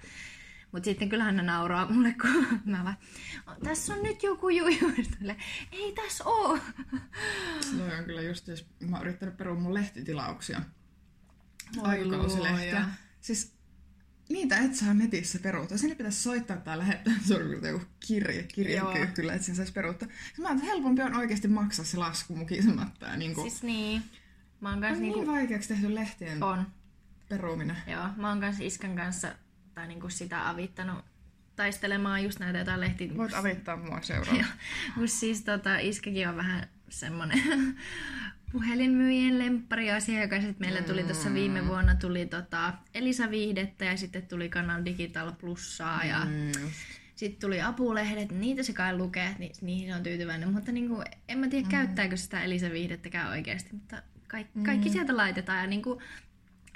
[0.71, 2.97] Mutta sitten kyllähän ne nauraa mulle, kun mä vaan,
[3.63, 4.91] tässä on nyt joku juju.
[5.71, 6.60] Ei tässä oo.
[7.78, 10.62] Toi on kyllä just, jos mä oon yrittänyt perua mun lehtitilauksia.
[11.82, 12.86] Aikakausilehtiä.
[13.21, 13.54] Siis
[14.29, 15.77] niitä et saa netissä peruuttaa.
[15.77, 20.07] Sinne pitäisi soittaa tai lähettää sormilta joku kirje, kirjekyyhkyllä, että sen saisi peruuttaa.
[20.07, 20.13] Mä
[20.47, 23.05] ajattelin, että helpompi on oikeasti maksaa se lasku mukisematta.
[23.05, 24.03] Ja niinku, Siis niin.
[24.62, 25.31] Mä oon on kans niin niinku...
[25.31, 26.67] vaikeaksi tehty lehtien On.
[27.29, 27.77] peruminen.
[27.88, 29.36] Joo, mä oon kans iskän kanssa
[29.75, 31.05] tai niinku sitä avittanut
[31.55, 33.17] taistelemaan just näitä jotain lehti...
[33.17, 34.51] Voit avittaa mua seuraavaksi.
[34.95, 37.41] Kun siis tota, iskäkin on vähän semmonen
[38.53, 44.49] puhelinmyyjien lemppariasiakas, että meillä tuli tuossa viime vuonna tuli tota Elisa Viihdettä ja sitten tuli
[44.49, 46.69] Kanal Digital Plussaa ja Mm,
[47.15, 51.39] sitten tuli apulehdet, niitä se kai lukee, niin niihin se on tyytyväinen, mutta niinku, en
[51.39, 56.01] mä tiedä käyttääkö sitä Elisa Viihdettäkään oikeasti, mutta kaikki, kaikki sieltä laitetaan ja niinku,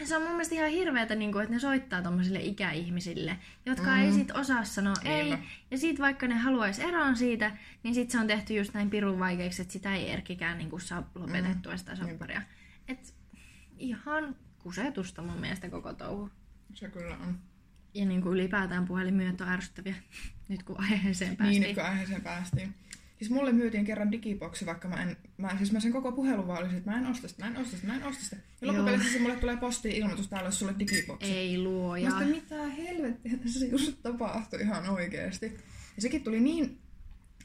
[0.05, 4.01] se on mun mielestä ihan hirveetä, niinku, että ne soittaa tommosille ikäihmisille, jotka mm.
[4.01, 5.23] ei sit osaa sanoa ei.
[5.23, 5.43] Niinpä.
[5.71, 7.51] Ja sit vaikka ne haluaisi eroon siitä,
[7.83, 11.09] niin sit se on tehty just näin pirun vaikeaksi, että sitä ei Erkkikään niinku saa
[11.15, 12.41] lopetettua sitä sopparia.
[12.87, 13.15] Et
[13.77, 16.29] ihan kusetusta mun mielestä koko touhu.
[16.73, 17.39] Se kyllä on.
[17.93, 19.95] Ja niinku ylipäätään puhelinmyyjät on ärsyttäviä,
[20.49, 21.61] nyt kun aiheeseen päästiin.
[21.61, 22.75] Niin, nyt kun aiheeseen päästiin.
[23.17, 26.59] Siis mulle myytiin kerran digiboksi, vaikka mä en, mä, siis mä sen koko puhelun vaan
[26.59, 28.35] olisin, että mä en osta sitä, mä en osta sitä, mä en osta sitä.
[28.61, 31.31] Ja loppupeleissä se mulle tulee postiin ilmoitus, täällä olisi sulle digiboksi.
[31.31, 32.09] Ei Mä luoja.
[32.09, 35.45] sitten, mitä helvettiä tässä just tapahtui ihan oikeesti.
[35.95, 36.79] Ja sekin tuli niin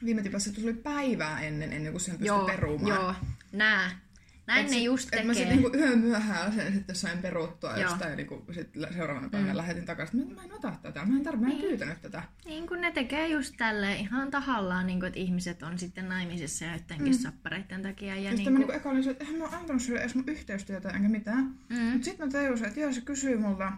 [0.05, 2.95] viime tipassa, että se tuli päivää ennen, ennen kuin sen pystyi Joo, perumaan.
[3.01, 3.13] joo,
[3.51, 3.99] nää.
[4.47, 5.25] Näin Et ne sit- just et tekee.
[5.25, 7.81] mä sitten niinku yön myöhään sen sitten sain peruttua Joo.
[7.81, 9.57] jostain ja niinku sit seuraavana päivänä mm.
[9.57, 10.27] lähetin takaisin.
[10.27, 12.23] Mä, mä en ota tätä, mä en tarvitse, mä en pyytänyt tätä.
[12.45, 16.65] Niin kun ne tekee just tälle ihan tahallaan, niin kun, että ihmiset on sitten naimisissa
[16.65, 17.19] joidenkin mm.
[17.19, 18.07] sappareiden takia.
[18.15, 19.99] Ja Ja niin sitten mä niinku eka olin se, että eihän mä oon antanut sille
[19.99, 21.55] edes mun yhteystietoa enkä mitään.
[21.69, 21.77] Mm.
[21.77, 23.71] Mut sit mä tajusin, että joo se kysyy multa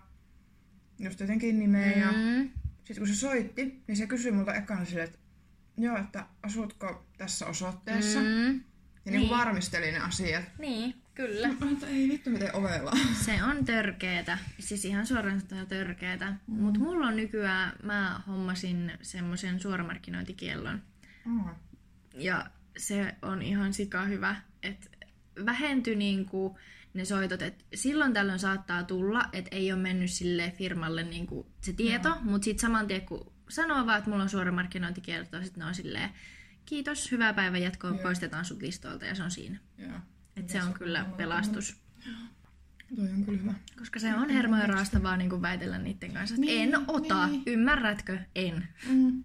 [1.00, 2.50] just jotenkin nimeä ja mm,
[2.84, 5.20] sit kun se soitti, niin se kysyi multa ekana silleen, että
[5.78, 8.20] joo, että asutko tässä osoitteessa?
[8.20, 8.62] Mm.
[9.06, 9.40] Mm, Ja niinku Niin.
[9.46, 10.44] varmisteli ne asiat.
[10.60, 11.48] niin, kyllä.
[11.48, 12.92] Mä että ei vittu miten ovella.
[13.26, 16.34] Se on törkeetä, siis ihan suoraan sanottuna törkeetä.
[16.48, 16.56] Mm.
[16.56, 20.82] Mutta mulla on nykyään, mä hommasin semmoisen suoramarkkinointikiellon.
[21.26, 21.50] Oh.
[22.14, 22.46] Ja
[22.78, 24.90] se on ihan sika hyvä, että
[25.46, 26.58] vähentyi niinku
[26.94, 31.74] ne soitot, että silloin tällöin saattaa tulla, että ei ole mennyt sille firmalle niinku se
[31.74, 32.20] tieto, no.
[32.24, 36.10] mutta sitten saman tien kun sanoo vaan, että mulla on suoramarkkinointikielto, sitten ne on silleen,
[36.66, 38.00] kiitos, hyvää päivän jatkoa, Joo.
[38.00, 39.60] poistetaan sut listoilta ja se on siinä.
[39.78, 40.00] Joo.
[40.36, 41.82] Et se on kyllä pelastus.
[42.96, 43.54] Toi on kyllä hyvä.
[43.80, 46.36] Koska se on hermoja raastavaa niin väitellä niiden kanssa.
[46.38, 47.28] Niin, en ota.
[47.28, 47.44] niin.
[47.46, 48.20] Ymmärrätkö?
[48.36, 48.68] En.
[48.90, 49.24] Mm.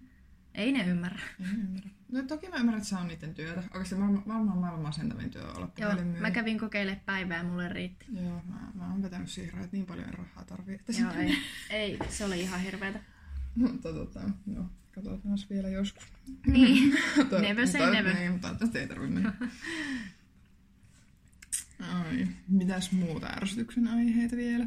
[0.55, 1.21] Ei ne ymmärrä.
[1.39, 1.89] En ymmärrä.
[2.11, 3.63] No toki mä ymmärrän, että se on niiden työtä.
[3.73, 8.05] Oikeasti varmaan, varmaan maailman masentavin työ olla Joo, mä kävin kokeilemaan päivää ja mulle riitti.
[8.13, 10.75] Joo, mä, mä oon vetänyt siihen, että niin paljon rahaa tarvii.
[10.75, 11.37] Että Joo, ei,
[11.69, 12.99] ei, se oli ihan hirveetä.
[13.55, 16.03] Mutta tota, joo, katsotaan vielä joskus.
[16.47, 16.93] Niin.
[17.41, 18.13] Never say mutta- never.
[18.15, 19.33] Niin, toivottavasti ei tarvitse mennä.
[21.79, 24.65] Ai, mitäs muuta ärsytyksen aiheita vielä?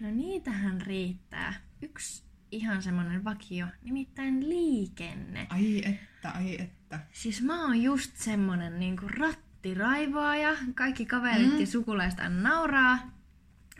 [0.00, 1.54] No niitähän riittää.
[1.82, 5.46] Yksi ihan semmonen vakio, nimittäin liikenne.
[5.50, 7.00] Ai että, ai että.
[7.12, 10.56] Siis mä oon just semmonen niinku rattiraivoaja.
[10.74, 11.60] Kaikki kaverit mm.
[11.60, 13.10] ja sukulaiset nauraa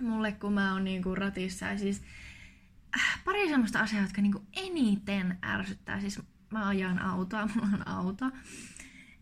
[0.00, 1.66] mulle, kun mä oon niinku ratissa.
[1.66, 2.02] Ja siis
[3.24, 6.00] pari semmoista asiaa, jotka niinku eniten ärsyttää.
[6.00, 8.30] Siis mä ajan autoa, mulla on auto.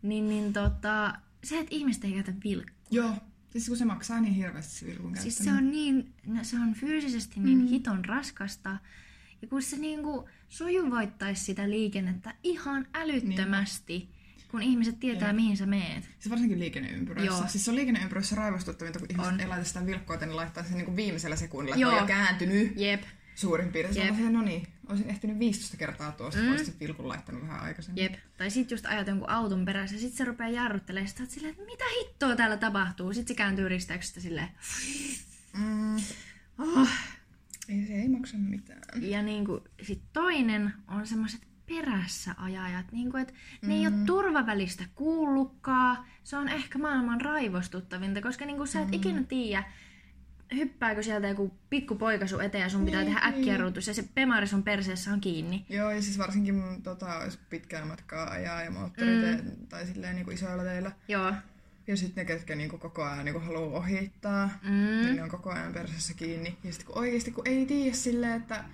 [0.03, 2.75] Niin, niin tota, se, että ihmiset ei käytä vilkkua.
[2.91, 3.15] Joo,
[3.51, 6.75] siis kun se maksaa niin hirveästi se vilkun Siis se on, niin, no, se on
[6.75, 7.67] fyysisesti niin mm.
[7.67, 8.79] hiton raskasta.
[9.43, 14.09] Ja kun se niinku sujuvoittaisi sitä liikennettä ihan älyttömästi,
[14.51, 15.37] kun ihmiset tietää, Jep.
[15.37, 16.05] mihin sä meet.
[16.05, 17.35] Siis varsinkin liikenneympyröissä.
[17.35, 17.49] Joo.
[17.49, 19.41] Siis se on liikenneympyröissä raivostuttavinta, kun ihmiset On.
[19.41, 21.93] ei laita sitä vilkkoa, että ne laittaa sen niin viimeisellä sekunnilla, että Joo.
[21.93, 22.73] on jo kääntynyt.
[22.77, 23.03] Jep.
[23.35, 24.05] Suurin piirtein Jep.
[24.07, 26.47] sellaisia, no niin, olisin ehtinyt 15 kertaa tuosta, Mm.
[26.47, 26.53] mm.
[26.53, 28.03] olisin vilkun laittanut vähän aikaisemmin.
[28.03, 28.15] Jep.
[28.37, 31.09] Tai sit just ajat jonkun auton perässä ja sit se rupeaa jarruttelemaan.
[31.09, 33.13] Sit oot silleen, että mitä hittoa täällä tapahtuu?
[33.13, 34.49] Sit se kääntyy risteyksestä silleen.
[35.59, 35.97] Mm.
[36.59, 36.89] Oh.
[37.69, 38.83] Ei, se ei maksa mitään.
[39.03, 42.93] Ja niinku, sit toinen on semmoiset perässä ajajat.
[42.93, 46.05] Niinku, et ne ei ole turvavälistä kuullutkaan.
[46.25, 49.65] Se on ehkä maailman raivostuttavinta, koska niinku, sä et ikinä tiedä,
[50.57, 53.39] hyppääkö sieltä joku pikku poika sun eteen ja sun pitää Niin, tehdä niin.
[53.39, 55.67] äkkijarrutus ja se pemari sun perseessä on kiinni.
[55.69, 59.67] Joo, ja siis varsinkin mun, tota, jos pitkää matkaa ajaa ja moottorite- mm.
[59.69, 60.93] tai silleen niin kuin isoilla teillä.
[61.09, 61.33] Joo.
[61.87, 64.71] Ja sitten ne, ketkä niinku koko ajan niinku haluaa ohittaa, Mm.
[64.71, 66.57] niin ne on koko ajan persessä kiinni.
[66.65, 68.65] Ja sitten kun oikeasti kun ei tiedä silleen, että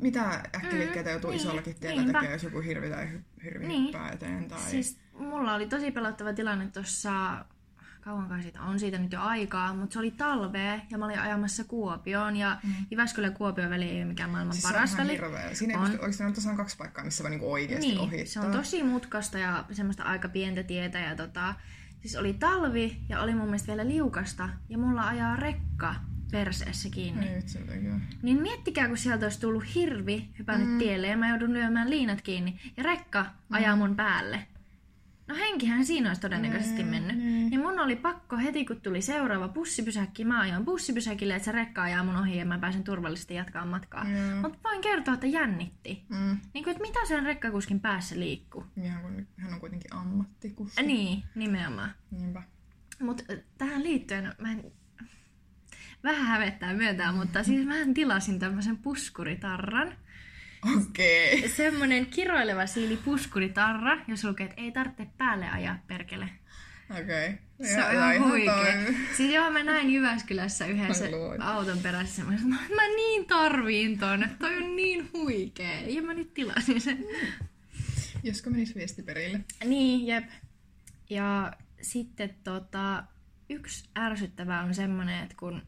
[0.00, 2.18] mitä äkkiliikkeitä joutuu niin, isollakin tiellä niinpä.
[2.18, 3.84] tekemään, jos joku hirvi tai hy- hirvi Niin.
[3.84, 4.48] hyppää eteen.
[4.48, 4.60] Tai...
[4.60, 7.44] Siis mulla oli tosi pelottava tilanne tuossa,
[8.04, 11.64] kauankaan siitä on siitä nyt jo aikaa, mutta se oli talvea ja mä olin ajamassa
[11.64, 12.72] Kuopioon ja mm.
[12.90, 15.12] Jyväskylän ja Kuopion väli ei ole mikään maailman siis paras väli.
[15.12, 15.54] hirveä.
[15.54, 15.84] Siinä On.
[15.84, 15.90] on.
[15.92, 18.26] oikeastaan tässä on kaksi paikkaa, missä voi niinku oikeasti Niin, ohittaa.
[18.26, 21.54] se on tosi mutkasta ja semmoista aika pientä tietä ja tota,
[22.00, 25.94] siis oli talvi ja oli mun mielestä vielä liukasta ja mulla ajaa rekka
[26.30, 27.28] perseessä kiinni.
[27.28, 27.42] Ei.
[28.22, 30.78] Niin miettikää, kun sieltä olisi tullut hirvi hypännyt mm.
[30.78, 33.28] tielle ja mä joudun lyömään liinat kiinni ja rekka mm.
[33.56, 34.46] ajaa mun päälle.
[35.32, 37.16] No henkihän siinä olisi todennäköisesti Mm, mennyt.
[37.16, 37.50] niin.
[37.50, 41.82] Niin mun oli pakko heti, kun tuli seuraava bussipysäkki, mä ajoin bussipysäkille, että se rekka
[41.82, 44.06] ajaa mun ohi ja mä pääsen turvallisesti jatkaa matkaa.
[44.08, 44.40] Joo.
[44.42, 46.04] Mutta voin kertoa, että jännitti.
[46.08, 46.38] Mm.
[46.54, 48.64] Niin kuin, että mitä sen rekkakuskin päässä liikkuu.
[48.82, 50.82] Ihan kun hän on kuitenkin ammattikuski.
[50.82, 51.90] Niin, nimenomaan.
[52.10, 52.42] Niinpä.
[53.00, 53.24] Mutta
[53.58, 54.64] tähän liittyen, mä en...
[56.04, 59.94] Vähän hävettää myöntää, mutta siis mä tilasin tämmöisen puskuritarran.
[60.76, 61.48] Okei.
[61.56, 66.28] Semmonen kiroileva siili puskuritarra, jos lukee, että ei tarvitse päälle ajaa perkele.
[66.90, 67.38] Okei.
[67.62, 68.92] Se on ihan huikea.
[69.16, 71.04] Siis joo, mä näin Jyväskylässä yhdessä
[71.40, 75.80] auton perässä semmoisen, mä, mä niin tarviin ton, toi on niin huikea.
[75.86, 77.04] Ja mä nyt tilasin sen.
[78.22, 79.40] Josko menis viesti perille?
[79.64, 80.24] Niin, jep.
[81.10, 83.04] Ja sitten tota,
[83.50, 85.62] yksi ärsyttävä on semmonen, että kun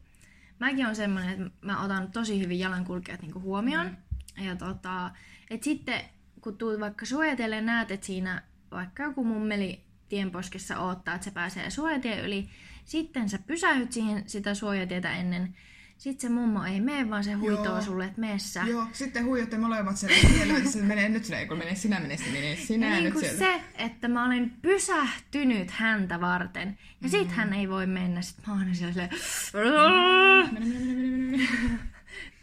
[0.59, 3.87] mäkin on semmonen, että mä otan tosi hyvin jalankulkijat niinku huomioon.
[3.87, 3.95] Mm.
[4.37, 5.11] Ja tota,
[5.49, 6.01] et sitten
[6.41, 11.69] kun tuut vaikka suojatelle näet, että siinä vaikka joku mummeli tienposkessa odottaa, että se pääsee
[11.69, 12.49] suojatien yli.
[12.85, 15.55] Sitten sä pysähyt siihen sitä suojatietä ennen.
[15.97, 17.81] Sitten se mummo ei mene, vaan se huitoo Joo.
[17.81, 18.63] sulle, että mene sä.
[18.63, 22.17] Joo, sitten huijatte molemmat siellä tiellä, että se menee nyt sinä, kun menee sinä, menee
[22.17, 26.77] sinä, menee sinä niin nyt kuin se, että mä olen pysähtynyt häntä varten.
[27.01, 28.21] Ja sit hän ei voi mennä.
[28.21, 29.09] Sit mä oon siellä silleen...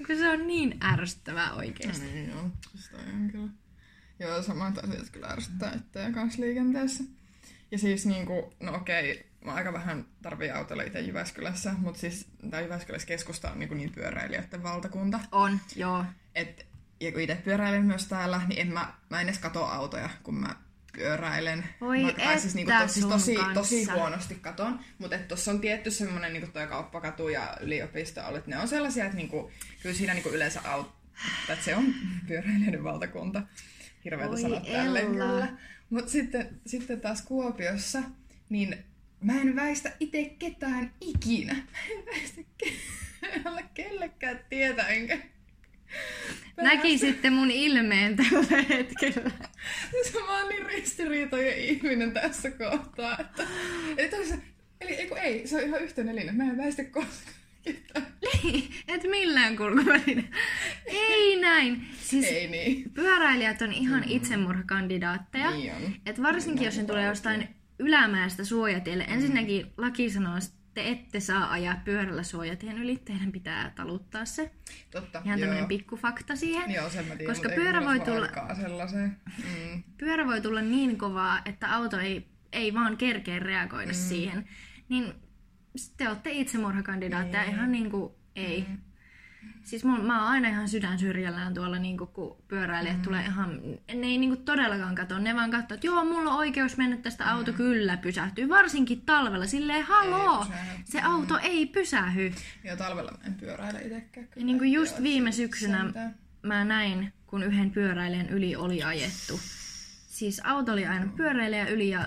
[0.07, 2.07] Kun se on niin ärsyttävää oikeesti.
[2.07, 2.51] Niin joo,
[2.91, 3.49] toi on kyllä.
[4.19, 7.05] Joo, samat asiat kyllä ärsyttää itseä kanssa liikenteessä.
[7.71, 12.61] Ja siis niinku, no okei, mä aika vähän tarvii autolla itse Jyväskylässä, mutta siis tää
[12.61, 15.21] Jyväskylässä keskusta on niinku niin pyöräilijöiden valtakunta.
[15.33, 16.05] On, joo.
[16.35, 16.67] Et,
[17.01, 20.35] ja kun itse pyöräilen myös täällä, niin en mä, mä en edes kato autoja, kun
[20.35, 20.57] mä
[20.93, 21.65] pyöräilen.
[21.81, 23.55] Voi mä, tai siis, niinku, että to, siis sun tosi, kanssa.
[23.55, 28.59] tosi huonosti katon, mutta tuossa on tietty semmoinen niinku toi kauppakatu ja yliopisto, että ne
[28.59, 29.51] on sellaisia, että niinku,
[29.83, 30.93] kyllä siinä niinku yleensä aut,
[31.49, 31.95] että se on
[32.29, 33.43] pyöräilijöiden valtakunta.
[34.05, 35.27] Hirveätä sanoa tälleen Ella.
[35.27, 35.49] kyllä.
[35.91, 38.03] Mutta sitten, sitten taas Kuopiossa,
[38.49, 38.85] niin
[39.21, 41.55] mä en väistä itse ketään ikinä.
[41.65, 45.19] Mä en väistä ke- kellekään tietä, enkä
[46.57, 49.31] Näki sitten mun ilmeen tällä hetkellä.
[50.13, 53.17] Se mä oon niin ristiriitojen ihminen tässä kohtaa.
[53.21, 53.47] Että,
[53.97, 54.35] eli, toisa,
[54.81, 56.33] eli eiku, ei, se on ihan yhteinen linja.
[56.33, 57.37] Mä en väistä koskaan.
[58.43, 60.25] Niin, et millään kulkuväline.
[60.87, 61.87] Ei näin.
[62.01, 62.91] Siis Ei niin.
[62.95, 65.51] pyöräilijät on ihan itsemurhakandidaatteja.
[65.51, 65.95] Niin on.
[66.07, 69.05] Et varsinkin jos ne tulee jostain ylämäestä suojatielle.
[69.05, 70.37] Ensinnäkin laki sanoo,
[70.75, 72.97] te ette saa ajaa pyörällä suojatien yli.
[72.97, 74.51] Teidän pitää taluttaa se.
[74.91, 75.47] Totta, Ihan joo.
[75.47, 76.71] tämmöinen pikku fakta siihen.
[76.71, 78.29] Joo, sen mä tiedän, Koska pyörä voi tulla-.
[79.45, 79.83] Mm.
[79.99, 83.99] pyörä voi tulla niin kovaa, että auto ei, ei vaan kerkeä reagoida mm.
[83.99, 84.49] siihen,
[84.89, 85.15] niin
[85.97, 87.55] te olette itsemurhakandidaatteja Niin.
[87.55, 88.65] ihan niin kuin ei.
[88.69, 88.79] Mm.
[89.63, 93.03] Siis mun, mä oon aina ihan sydän syrjällään tuolla, niin kun pyöräilijät mm.
[93.03, 93.61] tulee ihan...
[93.95, 97.31] Ne ei niin todellakaan katso, ne vaan katsoo, että joo, mulla on oikeus mennä tästä,
[97.31, 98.49] auto kyllä pysähtyy.
[98.49, 100.47] Varsinkin talvella, silleen haloo,
[100.85, 102.33] se auto ei pysähy.
[102.65, 104.29] Joo, talvella mä en pyöräile itsekään.
[104.37, 106.15] Ja niin kuin just viime syksynä sentään.
[106.43, 109.41] mä näin, kun yhden pyöräilijän yli oli ajettu.
[110.07, 112.07] Siis auto oli aina pyöräilijä yli ja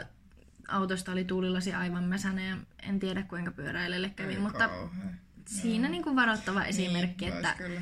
[0.67, 2.57] autosta oli tuulilasi aivan mäsänä ja
[2.89, 5.24] en tiedä kuinka pyöräilijälle kävi, Ei mutta kauhea.
[5.45, 7.81] Siinä niin kuin varoittava esimerkki, niin, että, Kyllä.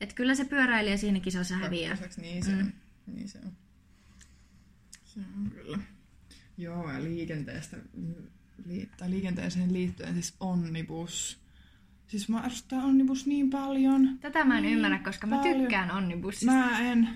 [0.00, 1.96] että kyllä se pyöräilijä siinä kisassa häviää.
[2.20, 2.72] Niin se, mm.
[3.06, 3.52] niin se on.
[5.04, 5.78] Se on kyllä.
[6.58, 7.76] Joo, ja liikenteestä,
[8.66, 11.44] li, tai liikenteeseen liittyen siis onnibus
[12.06, 14.18] Siis mä ärsyttää Onnibus niin paljon.
[14.20, 15.60] Tätä mä en niin ymmärrä, koska mä paljon.
[15.60, 16.52] tykkään Onnibussista.
[16.52, 17.08] Mä en.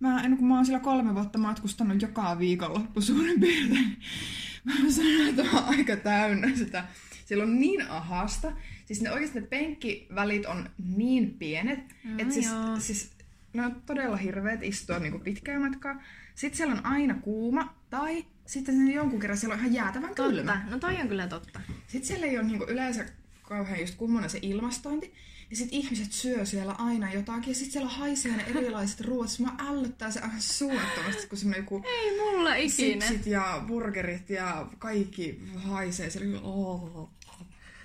[0.00, 3.96] Mä en, kun mä oon siellä kolme vuotta matkustanut joka viikonloppu suurin piirtein.
[4.64, 6.84] Mä sanon, että mä oon aika täynnä sitä.
[7.24, 8.52] Siellä on niin ahasta.
[8.86, 12.80] Siis ne oikeasti ne penkkivälit on niin pienet, No että siis, joo.
[12.80, 13.10] siis
[13.52, 16.02] ne on todella hirveet istua niinku pitkää matkaa.
[16.34, 20.52] Sitten siellä on aina kuuma, tai sitten jonkun kerran siellä on ihan jäätävän kylmä.
[20.52, 20.70] Totta.
[20.70, 21.60] No toi on kyllä totta.
[21.86, 23.06] Sitten siellä ei ole niinku yleensä
[23.42, 25.14] kauhean just kummonen se ilmastointi.
[25.50, 27.48] Ja sitten ihmiset syö siellä aina jotakin.
[27.48, 29.28] Ja sitten siellä haisee ne erilaiset ruoat.
[29.28, 33.06] Siis Mua ällöttää se aivan suunnattomasti, kun semmonen joku Ei mulla ikinä.
[33.06, 36.10] sipsit ja burgerit ja kaikki haisee.
[36.10, 37.10] Siellä oh,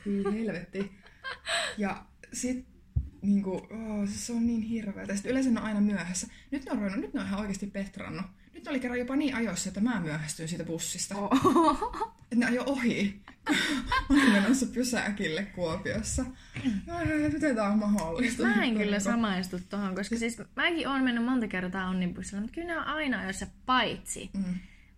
[0.06, 0.92] hyi helvetti.
[1.78, 2.66] Ja sit
[3.22, 5.14] niinku, oh, siis se on niin hirveetä.
[5.14, 6.28] Sitten yleensä ne on aina myöhässä.
[6.52, 8.26] Nyt ne on ruvennut, nyt ne on ihan oikeasti petrannut.
[8.54, 11.16] Nyt ne oli kerran jopa niin ajoissa, että mä myöhästyin siitä bussista.
[11.18, 12.12] Oh.
[12.24, 13.22] Että ne ajo ohi.
[14.10, 16.26] Olin menossa pysäkille Kuopiossa.
[16.92, 18.44] Ai, miten tää on mahdollista?
[18.44, 22.68] Mä en kyllä samaistu tohon, koska siis mäkin oon mennyt monta kertaa onnibussilla, mutta kyllä
[22.68, 24.30] ne on aina jossa paitsi.
[24.34, 24.56] Mm,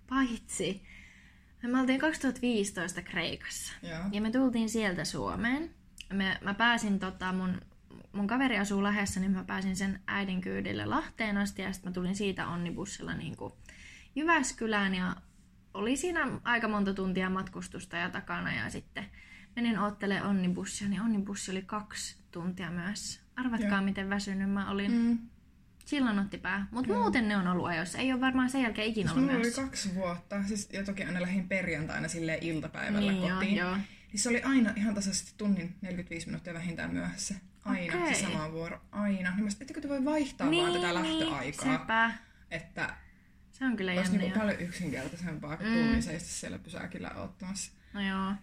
[0.10, 0.82] Paitsi.
[1.68, 3.74] Me oltiin 2015 Kreikassa.
[3.84, 4.04] joo.
[4.12, 5.70] Ja me tultiin sieltä Suomeen.
[6.14, 7.62] Me, mä pääsin tota mun,
[8.14, 11.94] mun kaveri asuu Lahdessa, niin mä pääsin sen äidin kyydille Lahteen asti ja sitten mä
[11.94, 13.54] tulin siitä onnibussilla niin kuin
[14.16, 15.16] Jyväskylään ja
[15.74, 19.06] oli siinä aika monta tuntia matkustusta ja takana ja sitten
[19.56, 23.22] menin oottele onnibussia, niin onnibussi oli kaksi tuntia myös.
[23.36, 23.82] Arvatkaa, Joo.
[23.82, 24.92] miten väsynyt mä olin.
[24.92, 25.20] Mm.
[25.86, 26.68] Silloin otti pää.
[26.72, 27.98] Mutta muuten ne on ollut ajoissa.
[27.98, 31.04] Ei ole varmaan sen jälkeen ikinä Siis ollut mulla oli kaksi vuotta, siis, ja toki
[31.04, 33.56] aina lähdin perjantaina silleen iltapäivällä Niin, joo, kotiin.
[33.56, 33.76] joo.
[33.78, 37.36] Niin se oli aina ihan tasaisesti tunnin 45 minuuttia vähintään myöhässä.
[37.66, 38.16] Aina Okei.
[38.16, 39.12] se sama vuoro, aina.
[39.36, 41.42] Niin mä sanoin, ettekö te voi vaihtaa vaan tätä lähtöaikaa?
[41.42, 42.12] Niin, sepä.
[42.52, 42.96] Että
[43.52, 44.12] Se on kyllä jännä.
[44.12, 44.38] niinku joo.
[44.40, 45.76] paljon yksinkertaisempaa kuin Mm.
[45.76, 47.72] tunnin seistä siellä pysäkillä ottamassa.
[47.94, 48.34] No joo.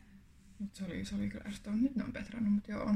[0.59, 1.79] Mutta se oli, se oli kyllä ärsyttävää.
[1.79, 2.94] Nyt ne on petrannut, mutta joo, on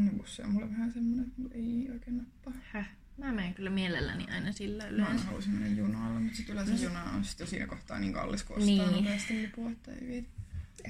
[0.48, 2.52] mulle vähän semmonen, että mulla ei oikein nappaa.
[2.72, 2.88] Höh.
[3.16, 5.24] Mä menen kyllä mielelläni aina sillä Mä yleensä.
[5.24, 8.56] haluaisin mennä junalla, mutta sitten yleensä juna on sitten jo siinä kohtaa niin kallis, kun
[8.56, 8.92] ostaa Niin.
[9.04, 10.28] nopeasti lipua, että ei viiti.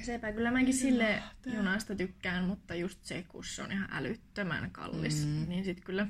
[0.03, 1.23] Sepä kyllä mäkin sille
[1.55, 5.45] junasta tykkään, mutta just se, kun se on ihan älyttömän kallis, Mm.
[5.49, 6.07] niin sit kyllä,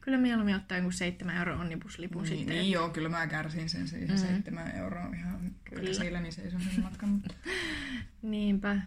[0.00, 2.56] kyllä mieluummin ottaa joku 7 euro onnibuslipun Niin, sitten.
[2.56, 4.16] niin joo, kyllä mä kärsin sen siihen Mm.
[4.16, 5.80] seitsemän euroa ihan Kyllä.
[5.82, 7.08] kyllä seilläni seison sen matkan.
[7.08, 7.34] mutta-
[8.22, 8.80] Niinpä.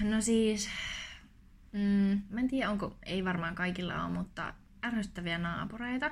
[0.00, 0.68] No siis,
[1.72, 6.10] mm, mä en tiedä, onko, ei varmaan kaikilla ole, mutta ärsyttäviä naapureita.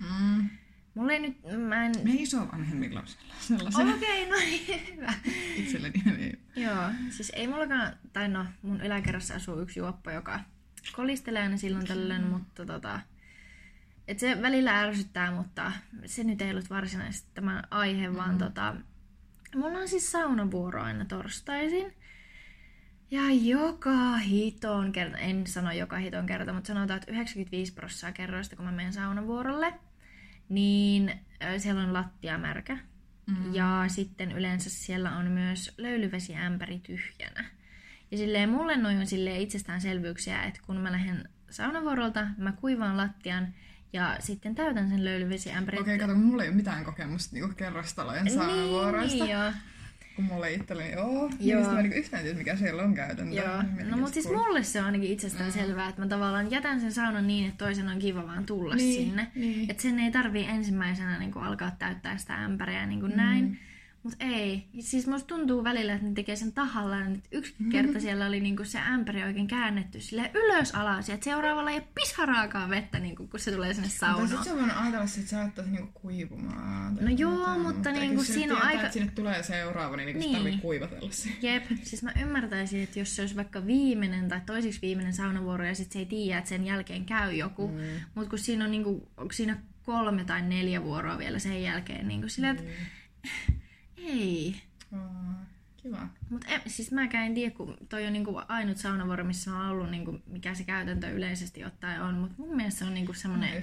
[0.00, 0.50] Mm.
[0.94, 1.36] Mulla ei nyt,
[1.68, 1.92] mä en...
[2.04, 3.94] Me isovanhemmilla on sella- sellaisia.
[3.94, 5.14] Okei, okay, no niin, hyvä.
[5.56, 6.38] Itselleni ei.
[6.56, 10.40] Joo, siis ei mullakaan, tai no mun yläkerrassa asuu yksi juoppo, joka
[10.92, 13.00] kolistelee aina silloin tällöin, mutta tota,
[14.08, 15.72] et se välillä ärsyttää, mutta
[16.06, 18.18] se nyt ei ollut varsinaisesti tämä aihe, mm-hmm.
[18.18, 18.76] vaan tota,
[19.54, 21.94] mulla on siis saunavuoro aina torstaisin.
[23.12, 28.56] Ja joka hiton kerta, en sano joka hiton kerta, mutta sanotaan, että 95 prosenttia kerroista,
[28.56, 29.74] kun mä menen saunavuorolle,
[30.48, 31.12] niin
[31.58, 32.78] siellä on lattia märkä.
[33.26, 33.54] Mm.
[33.54, 37.44] Ja sitten yleensä siellä on myös löylyvesiämpäri tyhjänä.
[38.10, 43.54] Ja silleen mulle noin on silleen itsestäänselvyyksiä, että kun mä lähden saunavuorolta, mä kuivaan lattian
[43.92, 45.80] ja sitten täytän sen löylyvesiämpärin.
[45.80, 49.24] Okei, kato, kun mulla ei ole mitään kokemusta niinku kerrostalojen saunavuoroista.
[49.24, 49.52] Niin, joo.
[50.16, 51.04] Kun mulla ei itselleni oo.
[51.04, 51.28] Joo.
[51.40, 53.34] Niin sitten mä niinku yhtään tiedä, mikä siellä on käytäntö.
[53.34, 53.62] Joo.
[53.76, 56.92] Niin No mutta siis mulle se on ainakin itsestään selvää, että mä tavallaan jätän sen
[56.92, 59.26] saunan niin, että toisen on kiva vaan tulla Niin, sinne.
[59.34, 59.70] niin.
[59.70, 63.58] Että sen ei tarvii ensimmäisenä niin kuin alkaa täyttää sitä ämpäriä niin kuin näin.
[64.02, 64.68] Mutta ei.
[64.80, 67.14] Siis musta tuntuu välillä, että ne tekee sen tahallaan.
[67.14, 71.08] Että yksi kerta siellä oli niinku se ämpäri oikein käännetty sille ylös alas.
[71.08, 74.28] Ja seuraavalla ei ole pisaraakaan vettä, niinku, kun se tulee sinne Mutta saunaan.
[74.28, 76.94] sitten se on ajatella, että se saattaisi niinku kuivumaan.
[77.00, 80.18] No joo, mutta eikö niinku siinä on tietää, aika- Että sinne tulee seuraava, niin, niin.
[80.18, 80.30] Niin.
[80.32, 81.28] se tarvii kuivatella se.
[81.42, 85.74] Jep, siis mä ymmärtäisin, että jos se olisi vaikka viimeinen tai toisiksi viimeinen saunavuoro ja
[85.74, 87.68] sitten se ei tiedä, että sen jälkeen käy joku.
[87.68, 87.78] Mm.
[88.14, 92.30] Mutta kun siinä on niinku, siinä kolme tai neljä vuoroa vielä sen jälkeen, niin kuin
[92.30, 92.62] sillä, että
[94.06, 94.62] ei.
[94.92, 95.00] Oh,
[95.76, 96.08] kiva.
[96.30, 100.18] Mutta siis mäkään en tiedä, kun toi on niinku ainut saunavuoro, missä on ollut, niinku,
[100.26, 102.14] mikä se käytäntö yleisesti ottaen on.
[102.14, 103.62] Mutta mun mielestä se on niinku Mä semmoinen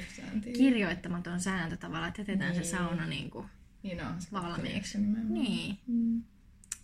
[0.58, 2.70] kirjoittamaton sääntö tavallaan, että jätetään se Niin.
[2.72, 3.46] sauna niinku
[3.84, 4.22] Niin on.
[4.22, 4.98] se valmiiksi.
[5.30, 5.78] Niin.
[5.88, 6.24] Mm.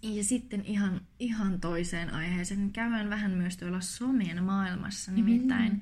[0.01, 2.71] Ja sitten ihan, ihan toiseen aiheeseen.
[2.71, 5.11] Käydään vähän myös tuolla somien maailmassa.
[5.11, 5.82] Nimittäin Mm.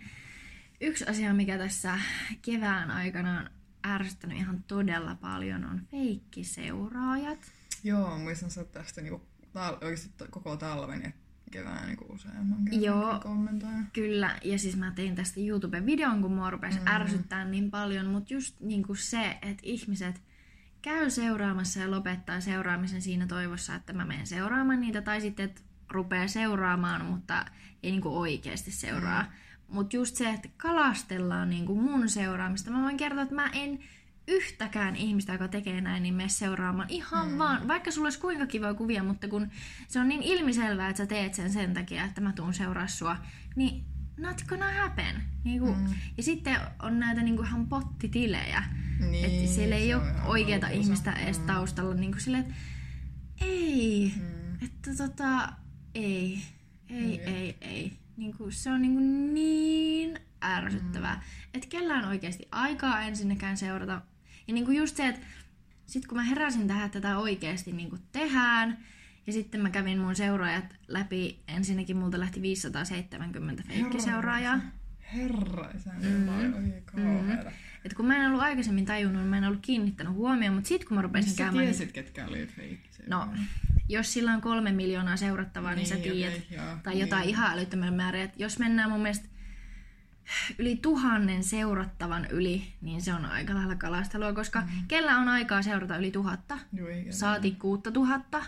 [0.81, 1.99] yksi asia, mikä tässä
[2.41, 3.49] kevään aikana on
[3.91, 7.51] ärsyttänyt ihan todella paljon, on feikkiseuraajat.
[7.83, 9.21] Joo, muistan sä tästä niinku,
[9.53, 11.11] tal- oikeasti koko talven ja
[11.51, 13.19] kevään niinku useamman kerran Joo.
[13.19, 13.87] kommentoin.
[13.93, 16.87] Kyllä, ja siis mä tein tästä YouTube-videon, kun mua rupesi mm.
[16.87, 20.21] ärsyttää niin paljon, mutta just niinku se, että ihmiset
[20.81, 25.61] käy seuraamassa ja lopettaa seuraamisen siinä toivossa, että mä menen seuraamaan niitä, tai sitten, että
[25.91, 27.45] rupeaa seuraamaan, mutta
[27.83, 29.23] ei niinku oikeasti seuraa.
[29.23, 29.29] Mm.
[29.67, 32.71] Mutta just se, että kalastellaan niin kuin mun seuraamista.
[32.71, 33.79] Mä voin kertoa, että mä en
[34.27, 36.89] yhtäkään ihmistä, joka tekee näin, niin mene seuraamaan.
[36.89, 37.37] Ihan mm.
[37.37, 39.47] vaan, vaikka sulla olisi kuinka kivoja kuvia, mutta kun
[39.87, 43.17] se on niin ilmiselvää, että sä teet sen sen takia, että mä tuun seuraa sua,
[43.55, 43.85] niin
[44.17, 45.23] not gonna happen.
[45.43, 45.93] Niin kuin, mm.
[46.17, 48.63] Ja sitten on näitä niin kuin ihan pottitilejä.
[49.09, 51.17] Niin, että siellä ei ole oikeata ihmistä mm.
[51.17, 51.93] edes taustalla.
[51.93, 52.53] Niin kuin sille, että
[53.41, 54.65] ei, mm.
[54.65, 55.53] että tota,
[55.95, 56.43] ei,
[56.89, 57.21] ei, niin.
[57.21, 57.93] ei, ei.
[58.17, 61.15] Niin kuin, se on niin, kuin niin ärsyttävää.
[61.15, 61.21] Mm.
[61.53, 64.01] Että kellään oikeasti aikaa ensinnäkään seurata.
[64.47, 65.21] Ja niin kuin just se, että
[65.85, 68.77] sitten kun mä heräsin tähän, että tätä oikeasti niin kuin tehdään,
[69.27, 71.39] ja sitten mä kävin mun seuraajat läpi.
[71.47, 74.59] Ensinnäkin multa lähti 570 feikkiseuraajaa.
[75.13, 75.69] Herra,
[76.01, 77.03] mm.
[77.03, 77.31] mm.
[77.85, 80.87] Et kun mä en ollut aikaisemmin tajunnut, niin mä en ollut kiinnittänyt huomioon, mutta sitten
[80.87, 81.65] kun mä rupesin Missä käymään...
[81.65, 81.93] tiesit, niin...
[81.93, 82.49] ketkä oli
[83.07, 83.29] No,
[83.89, 86.33] jos sillä on kolme miljoonaa seurattavaa, niin, niin sä tiedät.
[86.33, 87.29] Okay, joo, tai jotain niin.
[87.29, 88.29] ihan älyttömän määrä.
[88.37, 89.27] Jos mennään mun mielestä
[90.59, 94.87] yli tuhannen seurattavan yli, niin se on aika lailla kalastelua, koska mm.
[94.87, 96.57] kellä on aikaa seurata yli tuhatta?
[96.73, 98.43] Joo, Saati kuutta tuhatta?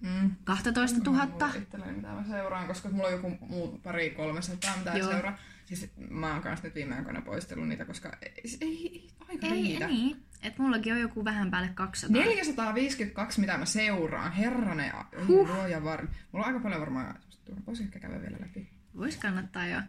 [0.00, 0.30] Mm.
[0.44, 1.26] 12 000.
[1.26, 1.52] Mä
[1.96, 5.10] mitä mä seuraan, koska mulla on joku muu pari 300, mitä Joo.
[5.10, 5.38] seuraa.
[5.64, 9.52] Siis mä oon kanssa nyt viime aikoina poistellut niitä, koska ei, ei, ei aika ei,
[9.52, 9.86] riitä.
[9.86, 10.22] Niin.
[10.42, 12.22] Et mullakin on joku vähän päälle 200.
[12.22, 14.32] 452, mitä mä seuraan.
[14.32, 14.92] Herranen,
[15.26, 15.48] huh.
[15.48, 16.06] luoja var...
[16.32, 17.18] Mulla on aika paljon varmaan,
[17.66, 18.68] voisi ehkä käydä vielä läpi.
[18.96, 19.80] Vois kannattaa jo.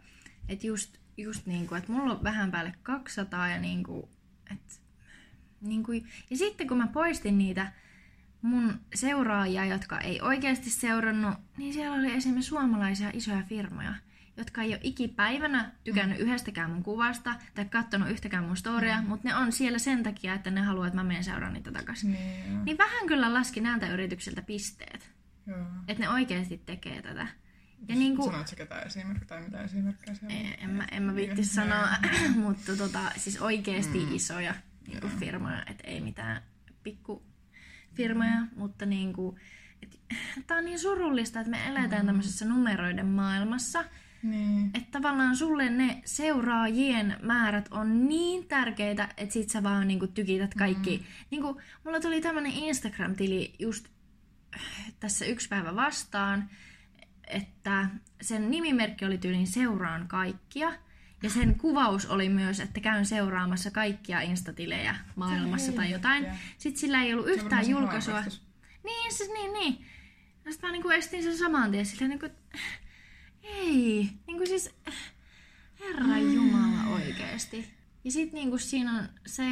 [0.48, 4.08] Et just, just niinku, että mulla on vähän päälle 200 ja niinku,
[4.52, 4.80] et,
[5.60, 5.92] niinku,
[6.30, 7.72] ja sitten kun mä poistin niitä,
[8.42, 13.94] mun seuraajia, jotka ei oikeasti seurannut, niin siellä oli esimerkiksi suomalaisia isoja firmoja,
[14.36, 16.24] jotka ei ole ikipäivänä tykännyt mm.
[16.24, 19.08] yhdestäkään mun kuvasta tai katsonut yhtäkään mun storia, mm.
[19.08, 22.12] mutta ne on siellä sen takia, että ne haluaa, että mä menen seuraan niitä takaisin.
[22.12, 25.10] Niin, niin vähän kyllä laski näiltä yrityksiltä pisteet.
[25.88, 27.26] Että ne oikeasti tekee tätä.
[27.88, 28.30] Ja niin kuin...
[28.30, 31.88] Sanoitko ketään esimerkkiä tai mitä esimerkkejä siellä en, en, mä, en mä viitti sanoa,
[32.44, 34.14] mutta tota, siis oikeasti mm.
[34.14, 34.54] isoja
[34.86, 36.42] niin kuin firmoja, että ei mitään
[36.82, 37.22] pikku
[37.94, 38.48] firmoja, mm.
[38.56, 39.36] mutta niin kuin,
[40.46, 42.06] tämä on niin surullista, että me eletään mm.
[42.06, 43.84] tämmöisessä numeroiden maailmassa,
[44.22, 44.70] niin.
[44.74, 50.54] Että tavallaan sulle ne seuraajien määrät on niin tärkeitä, että sit sä vaan niinku tykität
[50.54, 50.96] kaikki.
[50.96, 51.04] Mm.
[51.30, 53.88] Niinku, mulla tuli tämmönen Instagram-tili just
[55.00, 56.50] tässä yksi päivä vastaan,
[57.30, 57.88] että
[58.20, 60.72] sen nimimerkki oli tyylin seuraan kaikkia.
[61.22, 66.26] Ja sen kuvaus oli myös, että käyn seuraamassa kaikkia instatilejä maailmassa tai jotain.
[66.58, 68.20] Sitten sillä ei ollut yhtään julkaisua.
[68.84, 69.86] Niin, siis niin, niin.
[70.50, 72.28] Sitten mä niinku estin sen saman tien silleen niinku,
[73.42, 74.74] ei, niinku siis,
[75.80, 76.18] herra.
[76.18, 77.74] Jumala oikeesti.
[78.04, 79.44] Ja sitten niinku siinä on se,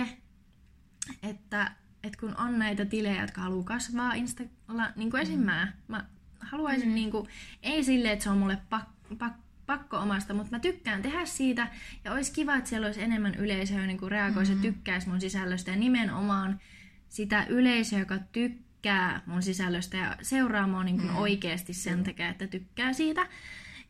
[1.23, 1.73] että,
[2.03, 5.41] että kun on näitä tilejä, jotka haluaa kasvaa Installa, niin kuin esim.
[5.41, 6.05] Mä, mä
[6.47, 6.95] haluaisin mm.
[6.95, 7.29] niinku,
[7.63, 8.85] ei silleen, että se on mulle pak,
[9.19, 9.33] pak,
[9.67, 11.69] pakko omasta, mutta mä tykkään tehdä siitä
[12.05, 14.67] ja olisi kiva, että siellä olisi enemmän yleisöä, niin kuin reagoisi mm-hmm.
[14.67, 16.61] ja tykkäisi mun sisällöstä ja nimenomaan
[17.09, 21.23] sitä yleisöä, joka tykkää mun sisällöstä ja seuraa mua niin kuin mm-hmm.
[21.23, 23.29] oikeasti sen takia, että tykkää siitä.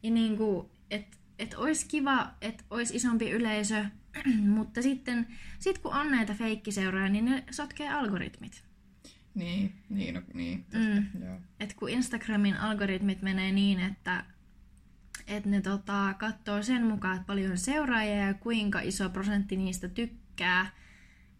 [0.02, 3.84] Ja niin kuin, että et olisi kiva, että olisi isompi yleisö,
[4.56, 5.26] mutta sitten
[5.58, 8.64] sit kun on näitä feikkiseuroja, niin ne sotkee algoritmit.
[9.36, 10.66] Niin, niin, no, niin.
[10.72, 11.06] mm.
[11.60, 14.24] Et kun Instagramin algoritmit menee niin, että
[15.26, 20.70] että ne tota, katsoo sen mukaan, että paljon seuraajia ja kuinka iso prosentti niistä tykkää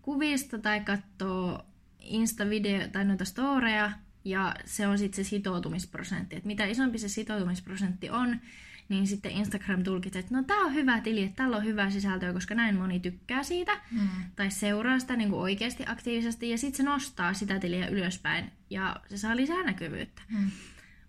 [0.02, 1.66] kuvista tai katsoo
[2.00, 3.92] Insta-video tai noita storeja
[4.24, 6.36] ja se on sitten se sitoutumisprosentti.
[6.36, 8.40] Että mitä isompi se sitoutumisprosentti on,
[8.88, 12.32] niin sitten Instagram tulkitsee, että no tää on hyvä tili, että tällä on hyvää sisältöä,
[12.32, 13.72] koska näin moni tykkää siitä.
[13.90, 14.08] Mm.
[14.36, 18.96] Tai seuraa sitä niin kuin oikeasti aktiivisesti ja sitten se nostaa sitä tiliä ylöspäin ja
[19.08, 20.22] se saa lisää näkyvyyttä.
[20.28, 20.50] Mm.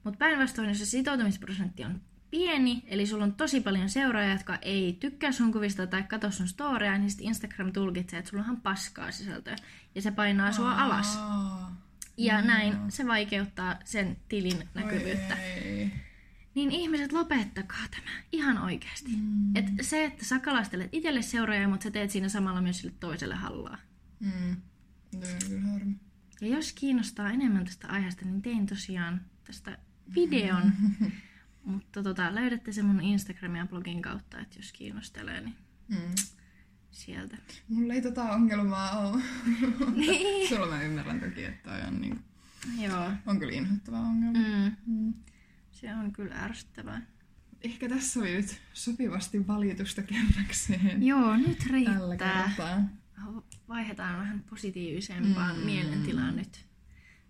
[0.04, 2.02] Mutta päinvastoin, jos se sitoutumisprosentti on
[2.32, 6.48] pieni, eli sulla on tosi paljon seuraajia, jotka ei tykkää sun kuvista tai katso sun
[6.48, 9.56] storia, niin sitten Instagram tulkitsee, että sulla on paskaa sisältöä.
[9.96, 11.20] Ja se painaa sua Aa, alas.
[12.18, 12.48] Ja no.
[12.48, 15.38] näin se vaikeuttaa sen tilin näkyvyyttä.
[16.58, 18.12] Niin ihmiset, lopettakaa tämä.
[18.32, 19.12] Ihan oikeasti.
[19.16, 19.56] Mm.
[19.56, 23.36] Et se, että sä kalastelet itselle seuraajia, mutta sä teet siinä samalla myös sille toiselle
[23.36, 23.78] hallaa.
[24.20, 24.56] Mm.
[26.42, 29.78] Ja jos kiinnostaa enemmän tästä aiheesta, niin tein tosiaan tästä
[30.16, 30.74] videon.
[31.64, 35.56] Mutta tota, löydätte sen mun Instagramin ja blogin kautta, että jos kiinnostelee, niin
[35.88, 36.16] mm.
[36.92, 37.38] sieltä.
[37.68, 39.24] Mulla ei tota ongelmaa ole.
[39.96, 40.50] niin.
[40.50, 42.20] Sulla mä ymmärrän toki, että on, niin,
[42.80, 43.12] Joo.
[43.26, 44.40] on kyllä inhoittava ongelma.
[44.40, 44.76] Mm.
[44.86, 45.14] Mm.
[45.82, 47.02] Se on kyllä ärsyttävää.
[47.62, 51.04] Ehkä tässä oli nyt sopivasti valitusta kerrakseen.
[51.04, 52.52] Joo, nyt riittää.
[53.68, 55.66] Vaihdetaan vähän positiivisempaan mm.
[55.66, 56.66] mielentilaan nyt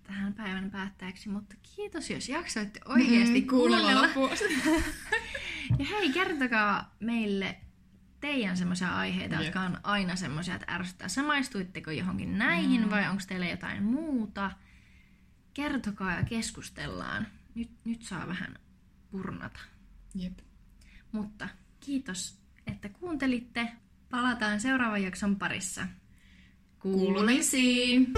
[0.03, 4.07] tähän päivän päättäjäksi, mutta kiitos, jos jaksoitte oikeasti mm, kuunnella.
[5.79, 7.57] Ja hei, kertokaa meille
[8.19, 9.43] teidän semmoisia aiheita, Jep.
[9.43, 11.07] jotka on aina semmoisia, että ärsyttää.
[11.07, 12.89] Samaistuitteko johonkin näihin mm.
[12.89, 14.51] vai onko teillä jotain muuta?
[15.53, 17.27] Kertokaa ja keskustellaan.
[17.57, 18.55] Nyt, nyt saa vähän
[19.11, 19.59] purnata.
[20.15, 20.39] Jep.
[21.11, 21.49] Mutta
[21.79, 23.71] kiitos, että kuuntelitte.
[24.09, 25.87] Palataan seuraavan jakson parissa.
[26.79, 28.13] Kuulumisiin!